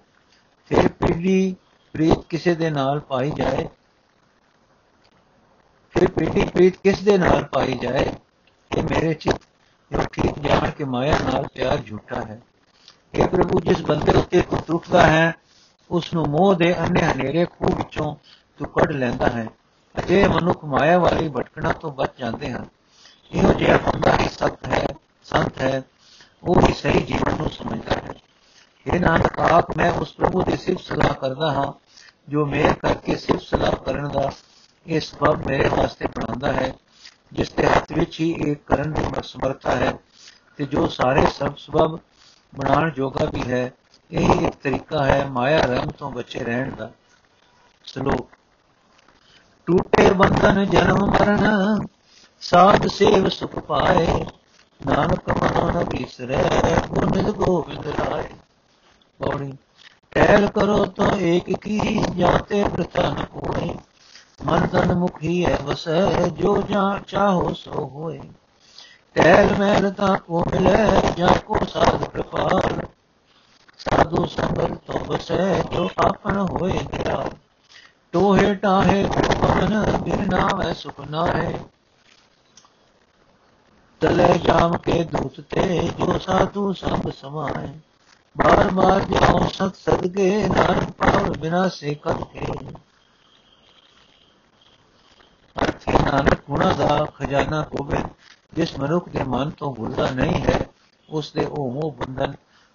ਫਿਰ 0.70 0.88
ਪੀੜੀ 0.94 1.54
ਪ੍ਰੀਤ 1.94 2.24
ਕਿਸੇ 2.28 2.54
ਦੇ 2.54 2.70
ਨਾਲ 2.70 3.00
ਪਾਈ 3.00 3.30
ਜਾਏ 3.30 3.66
ਫਿਰ 5.94 6.10
ਪੀੜੀ 6.10 6.44
ਪ੍ਰੀਤ 6.44 6.76
ਕਿਸ 6.76 7.02
ਦੇ 7.02 7.16
ਨਾਲ 7.18 7.44
ਪਾਈ 7.44 7.78
ਜਾਏ 7.78 8.04
ਇਹ 8.70 8.82
ਮੇਰੇ 8.82 9.14
ਚਿੱਤ 9.14 9.47
ਜੋ 9.92 9.98
ਠੀਕ 10.12 10.38
ਜਾਣ 10.38 10.70
ਕੇ 10.70 10.84
ਮਾਇਆ 10.84 11.18
ਨਾਲ 11.32 11.46
ਪਿਆਰ 11.54 11.78
ਝੂਠਾ 11.78 12.20
ਹੈ। 12.20 12.40
ਇਹ 13.14 13.28
ਪ੍ਰਭੂ, 13.28 13.60
ਜਿਸ 13.60 13.82
ਬੰਦੇ 13.82 14.12
ਉੱਤੇ 14.12 14.40
ਤੂੰ 14.40 14.58
ਟੁੱਟਦਾ 14.66 15.06
ਹੈ 15.06 15.34
ਉਸ 15.90 16.14
ਨੂੰ 16.14 16.26
ਮੋਹ 16.26 16.54
ਦੇ 16.54 16.78
ਅੰਨੇ 16.78 17.02
ਹਨੇਰੇ 17.02 17.44
ਖੂਹ 17.44 17.76
ਵਿੱਚੋਂ 17.76 18.16
ਤੂੰ 18.58 18.68
ਕੱਢ 18.68 18.90
ਲੈਂਦਾ 18.92 19.26
ਹੈ। 19.26 19.46
ਅਜੇ 19.98 20.28
ਮਨੁੱਖ 20.28 20.64
ਮਾਇਆ 20.64 20.98
ਵਾਲੀ 20.98 21.28
ਭਟਕਣਾ 21.28 21.72
ਤੋਂ 21.72 21.92
ਬਚ 21.92 22.10
ਜਾਂਦੇ 22.18 22.50
ਹਨ। 22.50 22.66
ਇਹੋ 23.32 23.52
ਜਿਹਾ 23.52 23.76
ਬੰਦਾ 23.76 24.16
ਹੀ 24.16 24.28
ਸਤ 24.28 24.68
ਹੈ, 24.68 24.86
ਸੰਤ 25.24 25.60
ਹੈ, 25.60 25.82
ਉਹ 26.44 26.54
ਵੀ 26.54 26.72
ਸਹੀ 26.72 27.00
ਜੀਵਨ 27.00 27.36
ਨੂੰ 27.36 27.50
ਸਮਝਦਾ 27.50 27.94
ਹੈ। 27.94 28.14
ਇਹ 28.86 29.00
ਨਾਨਕ, 29.00 29.38
ਆਪ 29.38 29.76
ਮੈਂ 29.76 29.92
ਉਸ 29.92 30.12
ਪ੍ਰਭੂ 30.12 30.42
ਦੀ 30.42 30.56
ਸਿਫਤ 30.56 30.80
ਸਲਾਹ 30.80 31.14
ਕਰਦਾ 31.14 31.52
ਹਾਂ, 31.52 31.72
ਜੋ 32.28 32.46
ਮੇਰ 32.46 32.72
ਕਰਕੇ 32.72 33.16
ਸਿਫਤ 33.16 33.42
ਸਲਾਹ 33.42 33.72
ਕਰਨ 33.72 34.08
ਦਾ 34.08 34.32
ਇਹ 34.86 35.00
ਸਬਬ 35.00 35.46
ਮੇਰੇ 35.46 35.68
ਵਾਸਤੇ 35.68 36.06
ਬਣਾਉਂਦਾ 36.06 36.52
ਹੈ। 36.52 36.72
ਜਿਸ 37.32 37.50
ਦੇ 37.52 37.66
ਹੱਥ 37.66 37.92
ਵਿੱਚ 37.92 38.20
ਹੀ 38.20 38.30
ਇਹ 38.32 38.56
ਕਰਨ 38.66 38.92
ਦੀ 38.92 39.02
ਸਮਰੱਥਾ 39.22 39.74
ਹੈ 39.76 39.92
ਤੇ 40.56 40.66
ਜੋ 40.66 40.86
ਸਾਰੇ 40.86 41.26
ਸਭ 41.26 41.56
ਸਬਬ 41.56 41.98
ਬਣਾਉਣ 42.52 42.90
ਜੋਗਾ 42.90 43.24
ਵੀ 43.24 43.42
ਹੈ, 43.50 43.70
ਇਹ 44.10 44.30
ਇੱਕ 44.30 44.54
ਤਰੀਕਾ 44.54 45.04
ਹੈ 45.04 45.24
ਮਾਇਆ 45.26 45.60
ਰੰਗ 45.60 45.90
ਤੋਂ 45.90 46.10
ਬਚੇ 46.10 46.38
ਰਹਿਣ 46.38 46.70
ਦਾ। 46.70 46.90
ਸ਼ਲੋਕ, 47.84 48.28
ਟੂਟੇ 49.66 50.10
ਬੰਧਨ 50.10 50.64
ਜਨਮ 50.64 51.04
ਮਰਨ, 51.10 51.86
ਸਾਧ 52.42 52.86
ਸੇਵ 52.86 53.28
ਸੁਖ 53.28 53.58
ਪਾਏ, 53.58 54.06
ਨਾਨਕ 54.80 55.30
ਮਨ 55.42 55.84
ਬਿਸਰੇ 55.84 56.36
ਗੁਣ 56.88 57.32
ਗੋਬਿੰਦ 57.32 57.86
ਰਾਏ 57.86 58.28
ਪੌੜੀ, 59.20 59.52
ਟਹਿਲ 60.10 60.46
ਕਰੋ 60.48 60.84
ਤਾਂ 60.86 61.16
ਏਕ 61.18 61.52
ਕੀ 61.58 61.78
ਜਾਤੇ 62.16 62.64
ਪ੍ਰਤਨ 62.64 63.24
ਕੋਏ 63.24 63.74
ਮਨ 64.44 64.66
ਤਨ 64.66 64.94
ਮੁਖੀ 64.94 65.44
ਹੈ 65.46 65.58
ਵਸੈ 65.62 66.28
ਜੋ 66.28 66.62
ਜਾਂ 66.62 66.98
ਚਾਹੋ 67.06 67.54
ਸੋ 67.54 67.72
ਹੋਏ। 67.72 68.20
ਟਹਿਲ 69.14 69.56
ਮਹਿਲ 69.58 69.90
ਤਾਂ 69.90 70.18
ਕੋ 70.18 70.44
ਮਿਲੈ 70.52 71.00
ਜਾਂ 71.16 71.28
ਕੋ 71.46 71.58
ਸਾਧ 71.64 72.04
ਪ੍ਰਪਾਲ 72.04 72.86
ਸਾਧੂ 73.78 74.26
ਸੰਗਲ 74.26 74.74
ਤੋਂ 74.74 75.00
ਵਸੈ 75.00 75.62
ਜੋ 75.72 75.90
ਆਪਣ 75.98 76.38
ਹੋਏ 76.38 76.78
ਦਿਆਲ 76.92 77.30
ਟੋਹੇ 78.12 78.54
ਟਾਹੇ 78.54 79.04
ਪਵਨ 79.04 79.96
ਬਿਨ 79.96 80.28
ਨਾਮ 80.28 80.72
ਸੁਖ 80.72 81.00
ਨਾਏ 81.00 81.58
ਤਲੇ 84.00 84.38
ਜਾਮ 84.38 84.76
ਕੇ 84.76 85.04
ਦੂਤ 85.04 85.40
ਤੇ, 85.40 85.90
ਜੋ 85.98 86.18
ਸਾਧੂ 86.18 86.72
ਸੰਗ 86.72 87.10
ਸਮਾਏ। 87.10 87.68
ਬਾਰ 88.36 88.70
ਬਾਰ 88.70 89.00
ਜਾਉ 89.00 89.48
ਸਤ 89.48 89.76
ਸਦਗੇ 89.76 90.48
ਨਾਨਕ 90.48 90.90
ਪਾਵ 90.90 91.32
ਬਿਨਾ 91.32 91.68
ਸੇ 91.68 91.94
ਕਦ 91.94 92.24
ਕੇ 92.24 92.46
ਅਰਥ 95.56 95.97
ਨਾਨਕ 96.12 96.40
ਗੁਣਾ 96.46 96.72
ਦਾ 96.72 97.04
ਖਜ਼ਾਨਾ 97.16 97.62
ਹੋਵੇ 97.72 98.02
ਜਿਸ 98.54 98.78
ਮਨੁੱਖ 98.78 99.08
ਦੇ 99.08 99.24
ਮਨ 99.24 99.50
ਤੋਂ 99.50 99.74
ਭੁੱਲਦਾ 99.74 100.10
ਨਹੀਂ 100.10 100.42
ਹੈ 100.42 100.58
ਉਸ 101.08 101.32
ਦੇ 101.32 101.44
ਉਹ 101.44 101.70
ਮੋਹ 101.72 101.90
ਬੰਧਨ 101.92 102.34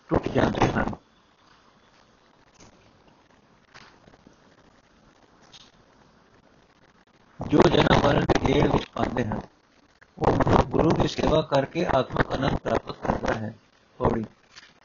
ਟੁੱਟ 0.10 0.28
ਜਾਂਦੇ 0.28 0.68
ਹਨ। 0.68 0.96
ਜੋ 7.40 7.62
ਜਨਮ 7.70 8.00
ਮਰਨ 8.04 8.20
ਦੇ 8.20 8.40
ਗੇੜ 8.48 8.68
ਵਿੱਚ 8.68 8.86
ਪਾਉਂਦੇ 8.86 9.24
ਹਨ, 9.24 9.40
ਉਹ 10.18 10.64
ਗੁਰੂ 10.64 10.92
ਦੀ 10.92 11.08
ਸੇਵਾ 11.08 11.42
ਕਰਕੇ 11.42 11.86
ਆਤਮਿਕ 11.96 12.32
ਆਨੰਦ 12.34 12.58
ਪ੍ਰਾਪਤ 12.58 12.98
ਕਰਦਾ 12.98 13.34
ਹੈ। 13.34 13.54
ਪੌੜੀ 14.00 14.24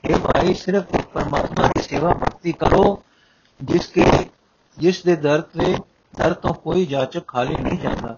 ਇਹ 0.05 0.17
ਭਾਈ, 0.17 0.55
ਸਿਰਫ 0.55 0.97
ਪਰਮਾਤਮਾ 1.13 1.67
ਦੀ 1.67 1.83
ਸੇਵਾ 1.83 2.13
ਭਗਤੀ 2.15 2.53
ਕਰੋ, 2.53 3.03
ਜਿਸ 3.61 3.87
ਕੇ, 3.87 4.05
ਜਿਸ 4.79 5.03
ਦੇ 5.05 5.17
ਦਰ 5.17 5.41
ਤੇ, 5.41 5.77
ਦਰ 6.15 6.35
ਤੋਂ 6.35 6.55
ਕੋਈ 6.55 6.87
ਜਾਚਕ 6.87 7.27
ਖਾਲੀ 7.27 7.57
ਨਹੀਂ 7.57 7.79
ਜਾਂਦਾ। 7.79 8.17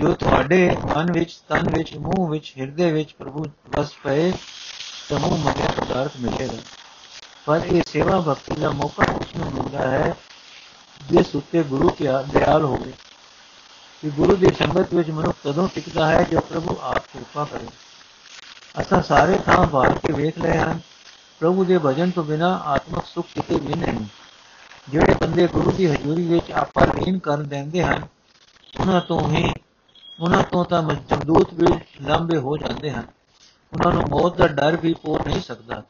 ਜੋ 0.00 0.14
ਤੁਹਾਡੇ 0.14 0.76
ਮਨ 0.96 1.12
ਵਿੱਚ, 1.12 1.40
ਤਨ 1.48 1.70
ਵਿੱਚ, 1.70 1.96
ਮੂੰਹ 1.96 2.30
ਵਿੱਚ, 2.30 2.54
ਹਿਰਦੇ 2.58 2.92
ਵਿੱਚ 2.92 3.12
ਪ੍ਰਭੂ 3.12 3.44
ਵਸ 3.76 3.90
ਪਏ, 4.04 4.32
ਤਾਂ 5.08 5.18
ਮੂੰਹ 5.18 5.38
ਮੰਗਿਆ 5.38 5.84
ਪਦਾਰਥ 5.84 6.10
ਮਿਲੇਗਾ 6.20 6.56
ਪਰ 7.46 7.60
ਇਹ 7.66 7.82
ਸੇਵਾ 7.86 8.20
ਭਗਤੀ 8.20 8.60
ਦਾ 8.60 8.70
ਮੌਕਾ 8.70 9.12
ਉਸ 9.12 9.36
ਨੂੰ 9.36 9.52
ਮਿਲਦਾ 9.52 9.90
ਹੈ, 9.90 10.14
ਜਿਸ 11.10 11.34
ਉੱਤੇ 11.34 11.62
ਗੁਰੂ 11.62 11.88
ਪਿਆਰ 11.88 12.24
ਦਿਆਲ 12.24 12.64
ਹੋਵੇ। 12.64 12.92
ਕਿ 14.02 14.10
ਗੁਰੂ 14.10 14.36
ਦੀ 14.36 14.46
ਸੰਗਤ 14.58 14.94
ਵਿੱਚ 14.94 15.10
ਮਨੁੱਖ 15.10 15.36
ਤਦੋਂ 15.44 15.68
ਟਿਕਦਾ 15.74 16.06
ਹੈ, 16.06 16.22
ਜੋ 16.22 16.40
ਪ੍ਰਭੂ 16.40 16.76
ਆਪ 16.80 16.98
ਕਿਰਪਾ 16.98 17.44
ਕਰੇ। 17.44 17.66
ਅਸਾਂ 18.80 19.02
ਸਾਰੇ 19.02 19.38
ਥਾਂ 19.46 19.66
ਬਾਹਰ 19.66 19.98
ਕੇ 19.98 20.12
ਵੇਖ 20.12 20.38
ਲਏ 20.38 20.58
ਹਨ, 20.58 20.80
ਪ੍ਰਭੂ 21.40 21.64
ਦੇ 21.64 21.78
ਭਜਨ 21.78 22.10
ਤੋਂ 22.10 22.24
ਬਿਨਾ 22.24 22.62
ਆਤਮਿਕ 22.66 23.04
ਸੁਖ 23.06 23.26
ਕਿਤੇ 23.34 23.54
ਵੀ 23.54 23.74
ਨਹੀਂ। 23.74 24.06
ਜਿਹੜੇ 24.88 25.14
ਬੰਦੇ 25.14 25.46
ਗੁਰੂ 25.46 25.70
ਦੀ 25.70 25.86
ਹਜ਼ੂਰੀ 25.86 26.26
ਵਿੱਚ 26.26 26.50
ਆਪਾ 26.50 26.84
ਲੀਨ 26.84 27.18
ਕਰ 27.18 27.38
ਦਿੰਦੇ 27.38 27.84
ਹਨ, 27.84 28.06
ਉਹਨਾਂ 28.80 29.00
ਤੋਂ 29.00 29.28
ਹੀ 29.28 29.52
ਉਹਨਾਂ 30.22 30.42
ਤੋਂ 30.42 30.64
ਤਾਂ 30.64 30.82
ਮਜਦੂਤ 30.82 31.54
ਵੀ 31.54 31.66
ਲੰਬੇ 32.02 32.38
ਹੋ 32.38 32.56
ਜਾਂਦੇ 32.56 32.90
ਹਨ। 32.90 33.02
ਉਹਨਾਂ 33.72 33.92
ਨੂੰ 33.92 34.02
ਮੌਤ 34.10 34.36
ਦਾ 34.36 34.46
ਡਰ 34.46 34.76
ਵੀ 34.76 34.94
ਪੋ 34.94 35.18
ਨਹੀਂ 35.26 35.40
ਸਕਦਾ। 35.40 35.82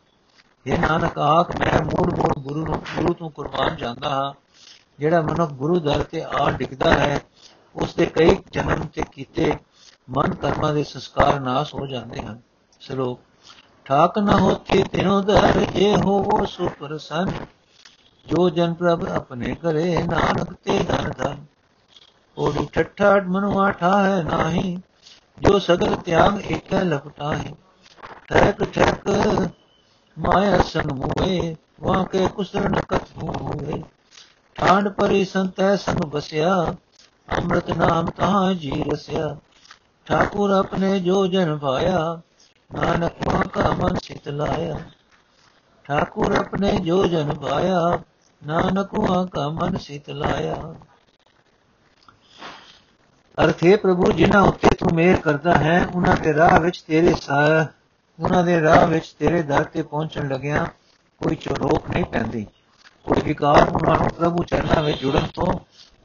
ਇਹ 0.66 0.78
ਨਾਨਕ, 0.78 1.18
ਆਖ, 1.18 1.56
ਮੈਂ 1.56 1.84
ਮੂੜ 1.84 2.18
ਮੂੜ 2.18 2.38
ਗੁਰੂ 2.38 2.66
ਨੂੰ, 2.66 2.74
ਗੁਰੂ 2.74 3.14
ਤੋਂ 3.14 3.30
ਕੁਰਬਾਨ 3.30 3.76
ਜਾਂਦਾ 3.76 4.08
ਹਾਂ। 4.08 4.32
ਜਿਹੜਾ 4.98 5.20
ਮਨੁੱਖ 5.20 5.52
ਗੁਰੂ 5.52 5.80
ਦਰ 5.80 6.02
ਤੇ 6.02 6.22
ਆ 6.22 6.50
ਡਿੱਗਦਾ 6.50 6.94
ਹੈ 6.94 7.20
ਉਸ 7.76 7.94
ਦੇ 7.94 8.06
ਕਈ 8.06 8.36
ਜਨਮ 8.52 8.86
ਤੇ 8.86 9.02
ਕੀਤੇ 9.12 9.52
ਮਨ 10.10 10.34
ਕਰਮਾਂ 10.34 10.74
ਦੇ 10.74 10.84
ਸੰਸਕਾਰ 10.84 11.40
ਨਾਸ 11.40 11.74
ਹੋ 11.74 11.86
ਜਾਂਦੇ 11.86 12.20
ਹਨ। 12.22 12.40
ਸ਼ਲੋਕ, 12.80 13.20
ਠਾਕ 13.84 14.18
ਨ 14.18 14.28
ਹੋਤੀ 14.28 14.82
ਤਿਨੋ 14.82 15.20
ਦਰ, 15.20 15.64
ਜੇ 15.74 15.96
ਹੋਵੋ 15.96 16.44
ਸੋ 16.44 16.68
ਪ੍ਰਸੰਨ 16.68 17.30
ਜੋ 18.26 18.50
ਜਨ 18.50 18.74
ਪ੍ਰਭ 18.74 19.04
ਆਪਣੇ 19.04 19.54
ਕਰੇ, 19.54 20.02
ਨਾਨਕ 20.02 20.52
ਤੇ 20.52 20.78
ਧਨ 20.78 21.12
ਧਨ। 21.18 21.51
ਕੋੜੀ 22.36 22.66
ਠੱਠਾ 22.72 23.16
ਮਨੁਆ 23.26 23.70
ਠਾਹੈ 23.70 24.22
ਨਾਹੀ, 24.22 24.78
ਜੋ 25.38 25.58
ਸਗਲ 25.58 25.94
ਤਿਆਗ 25.96 26.40
ਏਕੈ 26.50 26.84
ਲਪਟਾਹੀ। 26.84 27.54
ਠੈਕ 28.28 28.64
ਠੈਕ 28.64 29.08
ਮਾਇਆ 30.18 30.58
ਸੰਗ 30.58 30.90
ਹੋਏ 31.04 31.56
ਵਾਂ 31.80 32.04
ਕੇ 32.04 32.28
ਕੁਸਰ 32.28 32.68
ਨਕਤ 32.68 33.02
ਹੋਏ। 33.22 33.82
ਠਾਂਡ 34.54 34.88
ਪਰੀ 34.88 35.24
ਸੰਤੈ 35.24 35.76
ਸੰਗ 35.76 35.96
ਬਸਿਆ 35.96 36.74
ਅੰਮ੍ਰਿਤ 37.38 37.70
ਨਾਮ 37.70 38.06
ਤਹਾਂ 38.06 38.54
ਜੀ 38.54 38.84
ਰਸਿਆ। 38.92 39.36
ਠਾਕੁਰ 40.06 40.50
ਆਪਣੇ 40.50 41.00
ਜੋ 41.00 41.26
ਜਨ 41.26 41.58
ਭਾਇਆ, 41.58 42.20
ਨਾਨਕ 42.70 43.12
ਵਾਂ 43.26 43.44
ਕਾ 43.44 43.70
ਮਨ 43.70 43.96
ਸਿਤ 44.02 44.28
ਲਾਇਆ। 44.28 44.80
ਠਾਕੁਰ 45.84 46.36
ਆਪਣੇ 46.36 46.76
ਜੋ 46.76 47.06
ਜਨ 47.06 47.34
ਭਾਇਆ, 47.34 47.98
ਨਾਨਕ 48.46 48.94
ਵਾਂ 48.94 49.26
ਕਾ 49.26 49.48
ਮਨ 49.48 49.76
ਸਿਤ 49.76 50.10
ਲਾਇਆ। 50.10 50.74
ਅਰਥੇ 53.40 53.76
ਪ੍ਰਭੂ, 53.76 54.12
ਜਿਨ੍ਹਾਂ 54.12 54.42
ਉੱਤੇ 54.42 54.68
ਤੂੰ 54.68 54.88
ਮਿਹਰ 54.94 55.20
ਕਰਦਾ 55.20 55.54
ਹੈ 55.54 55.86
ਉਹਨਾਂ 55.94 56.16
ਦੇ 56.16 56.34
ਰਾਹ 56.34 56.60
ਵਿੱਚ 56.60 56.82
ਤੇਰੇ 56.82 57.14
ਸਾਹ 57.14 57.64
ਉਹਨਾਂ 58.22 58.44
ਦੇ 58.44 58.60
ਰਾਹ 58.60 58.86
ਵਿੱਚ 58.86 59.16
ਤੇਰੇ 59.18 59.42
ਦਰ 59.42 59.64
ਤੇ 59.64 59.82
ਪਹੁੰਚਣ 59.82 60.28
ਲੱਗਿਆ 60.28 60.64
ਕੋਈ 61.18 61.36
ਰੋਕ 61.58 61.90
ਨਹੀਂ 61.90 62.04
ਪੈਂਦੀ। 62.04 62.46
ਕੋਈ 63.04 63.22
ਵਿਕਾਰ 63.24 63.68
ਉਹਨਾਂ 63.68 63.96
ਨੂੰ 63.96 64.08
ਪ੍ਰਭੂ 64.08 64.44
ਚਰਨਾਂ 64.44 64.82
ਵਿੱਚ 64.82 64.98
ਜੁੜਨ 64.98 65.26
ਤੋਂ 65.34 65.52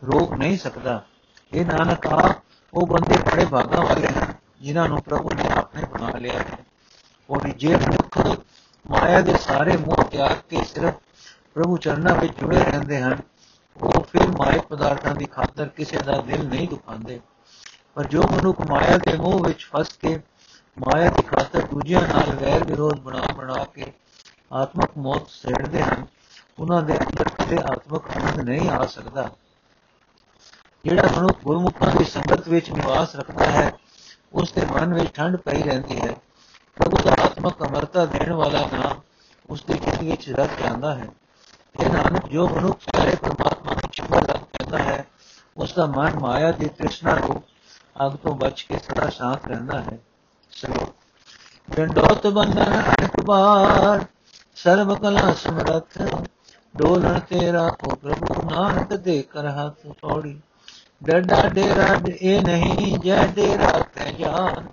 ਰੋਕ 0.03 0.33
ਨਹੀਂ 0.33 0.57
ਸਕਦਾ। 0.57 1.03
ਇਹ 1.53 1.65
ਨਾਨਕ 1.65 2.07
ਆ 2.07 2.33
ਉਹ 2.73 2.87
ਬੰਦੇ 2.87 3.17
ਬੜੇ 3.17 3.45
ਭਾਗਾਂ 3.45 3.81
ਵਾਲੇ 3.81 4.07
ਹਨ, 4.07 4.33
ਜਿਨ੍ਹਾਂ 4.61 4.89
ਨੂੰ 4.89 5.01
ਪ੍ਰਭੂ 5.01 5.29
ਨੇ 5.35 5.43
ਆਪਣੇ 5.57 5.83
ਬਣਾ 5.85 6.17
ਲਿਆ 6.17 6.39
ਹੈ। 6.39 6.57
ਉਹ 7.29 7.41
ਜੇ 7.57 7.75
ਮਨੁੱਖ 7.75 8.41
ਮਾਇਆ 8.91 9.21
ਦੇ 9.21 9.33
ਸਾਰੇ 9.37 9.77
ਮੋਹ 9.77 10.03
ਤਿਆਗ 10.03 10.37
ਕੇ 10.49 10.63
ਸਿਰਫ 10.63 10.93
ਪ੍ਰਭੂ 11.53 11.77
ਚਰਨਾਂ 11.77 12.15
ਵਿੱਚ 12.15 12.39
ਜੁੜੇ 12.39 12.57
ਰਹਿੰਦੇ 12.57 13.01
ਹਨ। 13.01 13.17
ਉਹ 13.83 14.03
ਫਿਰ 14.03 14.27
ਮਾਇਕ 14.27 14.61
ਪਦਾਰਥਾਂ 14.61 15.15
ਦੀ 15.15 15.25
ਖਾਤਰ 15.25 15.67
ਕਿਸੇ 15.67 15.97
ਦਾ 15.97 16.21
ਦਿਲ 16.21 16.47
ਨਹੀਂ 16.47 16.67
ਦੁਖਾਉਂਦੇ। 16.67 17.19
ਪਰ 17.93 18.07
ਜੋ 18.07 18.21
ਮਨੁੱਖ 18.21 18.61
ਮਾਇਆ 18.69 18.97
ਦੇ 18.97 19.17
ਮੋਹ 19.17 19.43
ਵਿੱਚ 19.43 19.69
ਫਸ 19.73 19.87
ਕੇ 20.01 20.19
ਮਾਇਆ 20.77 21.09
ਦੀ 21.09 21.21
ਖਾਤਰ 21.21 21.61
ਦੂਜਿਆਂ 21.61 22.01
ਨਾਲ 22.01 22.35
ਵੈਰ 22.35 22.63
ਵਿਰੋਧ 22.63 22.99
ਬਣਾ 22.99 23.21
ਬਣਾ 23.37 23.63
ਕੇ 23.63 23.93
ਆਤਮਕ 24.53 24.89
ਮੌਤ 24.97 25.29
ਸਹਿੜਦੇ 25.29 25.83
ਹਨ, 25.83 26.05
ਉਹਨਾਂ 26.59 26.81
ਦੇ 26.81 26.97
ਅੰਦਰ 26.97 27.29
ਕਦੇ 27.29 27.57
ਆਤਮਕ 27.57 28.17
ਆਨੰਦ 28.17 28.39
ਨਹੀਂ 28.39 28.69
ਆ 28.69 28.85
ਸਕਦਾ। 28.85 29.31
ਜਿਹੜਾ 30.85 31.03
ਮਨੁੱਖ 31.17 31.39
ਗੁਰਮੁਖਾਂ 31.43 31.95
ਦੀ 31.95 32.03
ਸੰਗਤ 32.03 32.47
ਵਿੱਚ 32.47 32.71
ਨਿਵਾਸ 32.71 33.15
ਰੱਖਦਾ 33.15 33.45
ਹੈ, 33.45 33.71
ਉਸ 34.33 34.53
ਦੇ 34.53 34.61
ਮਨ 34.65 34.93
ਵਿੱਚ 34.93 35.15
ਠੰਡ 35.15 35.35
ਪਈ 35.35 35.63
ਰਹਿੰਦੀ 35.63 36.01
ਹੈ। 36.01 36.15
ਪ੍ਰਭੂ 36.75 36.97
ਦਾ 37.03 37.15
ਆਤਮਕ 37.23 37.63
ਅਮਰਤਾ 37.63 38.05
ਦੇਣ 38.05 38.33
ਵਾਲਾ 38.33 38.69
ਨਾਮ 38.73 39.01
ਉਸ 39.49 39.63
ਦੇ 39.63 39.73
ਚਿੱਤ 39.73 40.03
ਵਿੱਚ 40.03 40.29
ਰਚ 40.29 40.49
ਜਾਂਦਾ 40.63 40.95
ਹੈ। 40.95 41.07
ਇਹ 41.81 41.89
ਨਾਨਕ 41.89 42.27
ਜੋ 42.27 42.47
ਮਨੁੱਖ 42.49 42.79
ਸਾਰੇ 42.95 43.15
ਪਰਮਾਤਮਾ 43.15 43.46
ਨੂੰ 44.66 44.66
ਚਿੰਤਾ 44.66 44.78
ਲੱਗ 44.78 44.78
ਪੈਂਦਾ 44.78 44.92
ਹੈ 44.92 45.06
ਉਸ 45.56 45.72
ਦਾ 45.72 45.86
ਮਨ 45.86 46.18
ਮਾਇਆ 46.18 46.52
ਦੀ 46.52 46.68
ਤ੍ਰਿਸ਼ਨਾ 46.68 47.14
ਰੂਪ 47.14 47.42
ਅਗ 48.06 48.16
ਤੋਂ 48.16 48.34
ਬਚ 48.34 48.62
ਕੇ 48.62 48.78
ਸਦਾ 48.78 49.08
ਸ਼ਾਂਤ 49.08 49.46
ਰਹਿੰਦਾ 49.46 49.80
ਹੈ 49.80 49.98
ਚਲੋ 50.52 50.94
ਡੰਡੋਤ 51.76 52.26
ਬੰਦਨ 52.26 52.80
ਅਨਕ 52.80 53.20
ਬਾਰ 53.20 54.04
ਸਰਬ 54.54 54.98
ਕਲਾ 54.98 55.32
ਸਮਰਥ 55.34 56.02
ਡੋਲਣ 56.76 57.18
ਤੇਰਾ 57.18 57.68
ਕੋ 57.68 57.94
ਪ੍ਰਭੂ 57.94 58.50
ਨਾਨਕ 58.50 58.94
ਦੇ 58.94 59.22
ਕਰ 59.22 59.46
ਹੱਥ 59.46 59.86
ਤੋੜੀ 59.86 60.40
ਡੱਡਾ 61.04 61.48
ਡੇਰਾ 61.48 62.00
ਇਹ 62.20 62.42
ਨਹੀਂ 62.42 62.98
ਜੈ 62.98 63.26
ਡੇਰਾ 63.26 63.78
ਤੈ 63.78 64.10
ਜਾਨ 64.10 64.66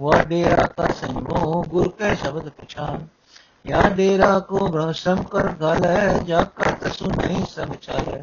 ਵਾ 0.00 0.22
ਡੇਰਾ 0.22 0.66
ਕਾ 0.66 0.86
ਸੰਜੋ 0.86 1.64
ਗੁਰ 1.68 1.88
ਕੇ 1.88 2.14
ਸ਼ਬਦ 2.14 2.48
ਪਛਾਨ 2.48 3.06
या 3.64 3.88
डेरा 3.88 4.38
को 4.38 4.58
भ्रष्टम 4.58 5.22
कर 5.22 5.46
गल 5.48 5.84
है 5.86 6.24
जाकर 6.24 6.70
तसु 6.72 7.06
नहीं 7.06 7.44
सब 7.44 7.74
चाले 7.74 8.22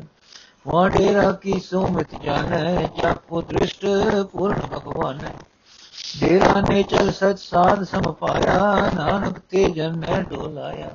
ਡੇਰਾ 0.64 1.33
ਕੀ 1.33 1.59
ਸੋਮਿਤ 1.61 2.14
ਜਾਣੈ 2.23 2.88
ਜਾਕੋ 3.03 3.40
ਦ੍ਰਿਸ਼ਟ 3.42 3.85
ਪੂਰਨ 4.33 4.61
ਭਗਵਾਨੈ। 4.73 5.31
ਡੇਰਾ 6.20 6.61
ਨੇ 6.61 6.83
ਚਲ 6.83 7.11
ਸਤ 7.12 7.38
ਸਾਧ 7.38 7.83
ਸਮ 7.83 8.12
ਪਾਇਆ, 8.12 8.90
ਨਾਨਕ 8.94 9.38
ਤੇ 9.38 9.70
ਜਨ 9.70 9.96
ਮੈਂ 9.96 10.23
ਡੋਲਾਇਆ। 10.23 10.90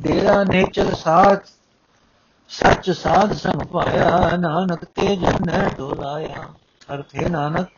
ਡੇਰਾ 0.00 0.42
ਨੇ 0.44 0.62
ਚਲ 0.64 0.94
ਸਾਥ 0.94 1.46
ਸੱਚ 2.48 2.90
ਸਾਧ 2.90 3.32
ਸਮ 3.32 3.58
ਪਾਇਆ, 3.66 4.36
ਨਾਨਕ 4.36 4.84
ਤੇ 4.84 5.16
ਜਨ 5.16 5.36
ਮੈਂ 5.46 5.68
ਡੋਲਾਇਆ। 5.76 6.48
ਅਰਥ 6.94 7.14
ਹੈ 7.16 7.28
ਨਾਨਕ 7.28 7.68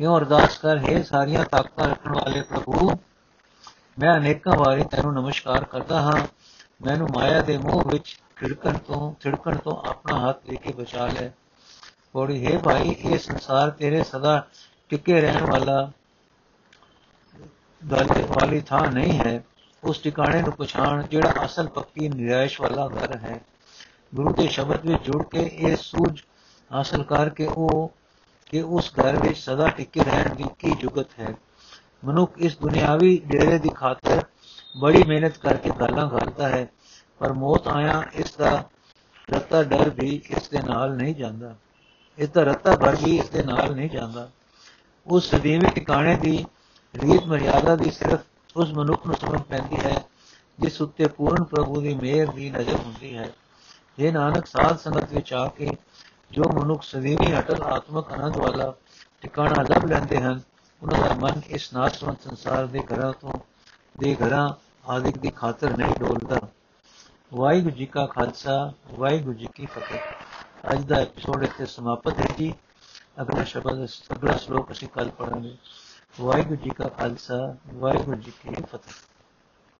ਯੋ 0.00 0.16
ਅਰਦਾਸ 0.18 0.58
ਕਰ, 0.58 0.78
ਹੈ 0.78 1.02
ਸਾਰੀਆਂ 1.02 1.44
ਤਾਕਤਾਂ 1.44 1.88
ਰੱਖਣ 1.88 2.14
ਵਾਲੇ 2.14 2.42
ਪ੍ਰਭੂ, 2.42 2.90
ਮੈਂ 3.98 4.16
ਅਨੇਕਾਂ 4.16 4.56
ਵਾਰੀ 4.56 4.84
ਤੈਨੂੰ 4.84 5.14
ਨਮਸਕਾਰ 5.14 5.64
ਕਰਦਾ 5.64 6.00
ਹਾਂ। 6.00 6.20
ਮੈਨੂੰ 6.86 7.08
ਮਾਇਆ 7.14 7.42
ਦੇ 7.42 7.58
ਮੋਹ 7.58 7.82
ਵਿੱਚ 7.88 8.18
ਖਿੜਕਣ 8.36 8.78
ਤੋਂ, 8.78 9.14
ਥਿੜਕਣ 9.20 9.56
ਤੋਂ 9.56 9.76
ਆਪਣਾ 9.88 10.28
ਹੱਥ 10.28 10.38
ਲੈ 10.48 10.54
ਕੇ 10.54 10.72
ਬਚਾ 10.72 11.06
ਲੈ। 11.06 11.30
ਕੋੜੀ 12.12 12.46
ਹੈ 12.46 12.58
ਭਾਈ, 12.58 12.88
ਇਹ 12.88 13.18
ਸੰਸਾਰ 13.18 13.70
ਤੇਰੇ 13.70 14.04
ਸਦਾ 14.04 14.46
ਟਿਕੇ 14.88 15.20
ਰਹਿਣ 15.20 15.50
ਵਾਲਾ 15.50 15.90
ਦਲੇ 17.84 18.22
ਵਾਲੀ 18.22 18.60
ਥਾਂ 18.60 18.90
ਨਹੀਂ 18.92 19.18
ਹੈ। 19.18 19.44
ਉਸ 19.84 19.98
ਟਿਕਾਣੇ 19.98 20.42
ਨੂੰ 20.42 20.52
ਪਛਾਣ 20.52 21.02
ਜਿਹੜਾ 21.02 21.32
ਅਸਲ 21.44 21.68
ਪੱਕੀ 21.68 22.08
ਨਿਰਾਸ਼ 22.08 22.60
ਵਾਲਾ 22.60 22.88
ਘਰ 22.88 23.16
ਹੈ। 23.16 23.40
ਗੁਰੂ 24.14 24.32
ਦੇ 24.32 24.48
ਸ਼ਬਦ 24.48 24.86
ਵਿੱਚ 24.86 25.02
ਜੁੜ 25.02 25.22
ਕੇ 25.26 25.40
ਇਹ 25.42 25.76
ਸੂਝ 25.76 26.22
ਹਾਸਲ 26.72 27.02
ਕਰਕੇ 27.02 27.46
ਉਹ, 27.46 27.92
ਕਿ 28.50 28.62
ਉਸ 28.62 28.92
ਘਰ 29.00 29.16
ਵਿੱਚ 29.16 29.38
ਸਦਾ 29.38 29.68
ਟਿਕੇ 29.68 30.04
ਰਹਿਣ 30.04 30.34
ਦੀ 30.34 30.44
ਕੀ 30.58 30.70
ਜੁਗਤ 30.70 31.06
ਹੈ। 31.20 31.34
ਮਨੁੱਖ 32.04 32.38
ਇਸ 32.38 32.58
ਦੁਨਿਆਵੀ 32.58 33.22
ਡੇਰੇ 33.26 33.58
ਦੀ 33.58 33.68
ਖਾਤਰ 33.68 34.24
ਬੜੀ 34.74 35.02
ਮਿਹਨਤ 35.02 35.36
ਕਰਕੇ 35.38 35.70
ਗਾਲਾਂ 35.70 36.08
ਘਾਲਦਾ 36.08 36.48
ਹੈ, 36.48 36.66
ਪਰ 37.20 37.32
ਮੌਤ 37.32 37.68
ਆਇਆ 37.68 38.02
ਇਸ 38.14 38.36
ਦਾ 38.36 38.64
ਰੱਤਾ 39.28 39.62
ਡਰ 39.62 39.90
ਵੀ 39.90 40.20
ਇਸ 40.30 40.48
ਦੇ 40.48 40.60
ਨਾਲ 40.62 40.94
ਨਹੀਂ 40.96 41.14
ਜਾਂਦਾ। 41.14 41.54
ਇਸ 42.18 42.28
ਦਾ 42.28 42.42
ਰੱਤਾ 42.42 42.76
ਭਰ 42.76 42.96
ਵੀ 42.96 43.16
ਇਸ 43.18 43.28
ਦੇ 43.28 43.42
ਨਾਲ 43.42 43.74
ਨਹੀਂ 43.74 43.90
ਜਾਂਦਾ। 43.90 44.28
ਉਸ 45.06 45.30
ਸਦੀਵੀ 45.30 45.70
ਟਿਕਾਣੇ 45.74 46.16
ਦੀ 46.16 46.44
ਰੀਤ 46.94 47.26
ਮਰਿਆਦਾ 47.26 47.76
ਦੀ 47.76 47.90
ਸਿਰਫ 47.90 48.20
ਉਸ 48.56 48.72
ਮਨੁੱਖ 48.72 49.06
ਨੂੰ 49.06 49.14
ਸਮਝ 49.14 49.40
ਪੈਂਦੀ 49.42 49.76
ਹੈ, 49.76 49.94
ਜਿਸ 50.58 50.80
ਉੱਤੇ 50.80 51.06
ਪੂਰਨ 51.06 51.44
ਪ੍ਰਭੂ 51.44 51.80
ਦੀ 51.80 51.94
ਮਿਹਰ 51.94 52.32
ਦੀ 52.32 52.50
ਨਜ਼ਰ 52.50 52.76
ਹੁੰਦੀ 52.76 53.16
ਹੈ। 53.16 53.30
ਇਹ 53.98 54.12
ਨਾਨਕ, 54.12 54.46
ਸਾਧ 54.46 54.78
ਸੰਗਤ 54.78 55.12
ਵਿੱਚ 55.12 55.32
ਆ 55.32 55.46
ਕੇ 55.48 55.70
ਜੋ 56.30 56.42
ਮਨੁੱਖ 56.52 56.82
ਸਦੀਵੀ 56.82 57.38
ਅਟਲ 57.38 57.62
ਆਤਮਕ 57.62 58.12
ਆਨੰਦ 58.12 58.36
ਵਾਲਾ 58.36 58.72
ਟਿਕਾਣਾ 59.22 59.62
ਲੱਭ 59.62 59.84
ਲੈਂਦੇ 59.84 60.20
ਹਨ, 60.20 60.40
ਉਹਨਾਂ 60.82 61.08
ਦਾ 61.08 61.14
ਮਨ 61.14 61.40
ਇਸ 61.46 61.72
ਨਾਸਵੰਤ 61.72 62.22
ਸੰਸਾਰ 62.22 62.66
ਦੇ 62.66 62.80
ਘਰਾਂ 62.80 63.12
ਤੋਂ 63.12 63.32
ਦੇ 63.98 64.16
ਘਰਾਂ 64.16 64.52
ਆਦਿਕ 64.90 65.18
ਦੀ 65.18 65.30
ਖਾਤਰ 65.30 65.76
ਨਹੀਂ 65.76 65.94
ਡੋਲਦਾ। 66.00 66.38
ਵਾਹਿਗੁਰੂ 67.34 67.74
ਜੀ 67.74 67.86
ਕਾ 67.86 68.06
ਖਾਲਸਾ, 68.06 68.72
ਵਾਹਿਗੁਰੂ 68.98 69.32
ਜੀ 69.32 69.48
ਕੀ 69.54 69.66
ਫਤਿਹ। 69.66 69.98
ਅੱਜ 70.72 70.84
ਦਾ 70.84 70.96
ਐਪੀਸੋਡ 70.96 71.42
ਇੱਥੇ 71.42 71.66
ਸਮਾਪਤ 71.66 72.20
ਹੈ 72.20 72.26
ਜੀ। 72.38 72.54
ਅਗਲਾ 73.22 73.44
ਸ਼ਬਦ, 73.44 73.84
ਅਗਲਾ 74.12 74.36
ਸ਼ਲੋਕ 74.36 74.72
ਅਸੀਂ 74.72 74.88
ਕੱਲ 74.88 75.10
ਪੜਾਂਗੇ 75.10 75.56
ਵਾਹਿਗੁਰੂ 76.20 76.56
ਜੀ 76.56 76.70
ਕਾ 76.70 76.88
ਖਾਲਸਾ, 76.88 77.56
ਵਾਹਿਗੁਰੂ 77.74 78.20
ਜੀ 78.20 78.30
ਕੀ 78.30 78.54
ਫਤਿਹ। 78.54 79.11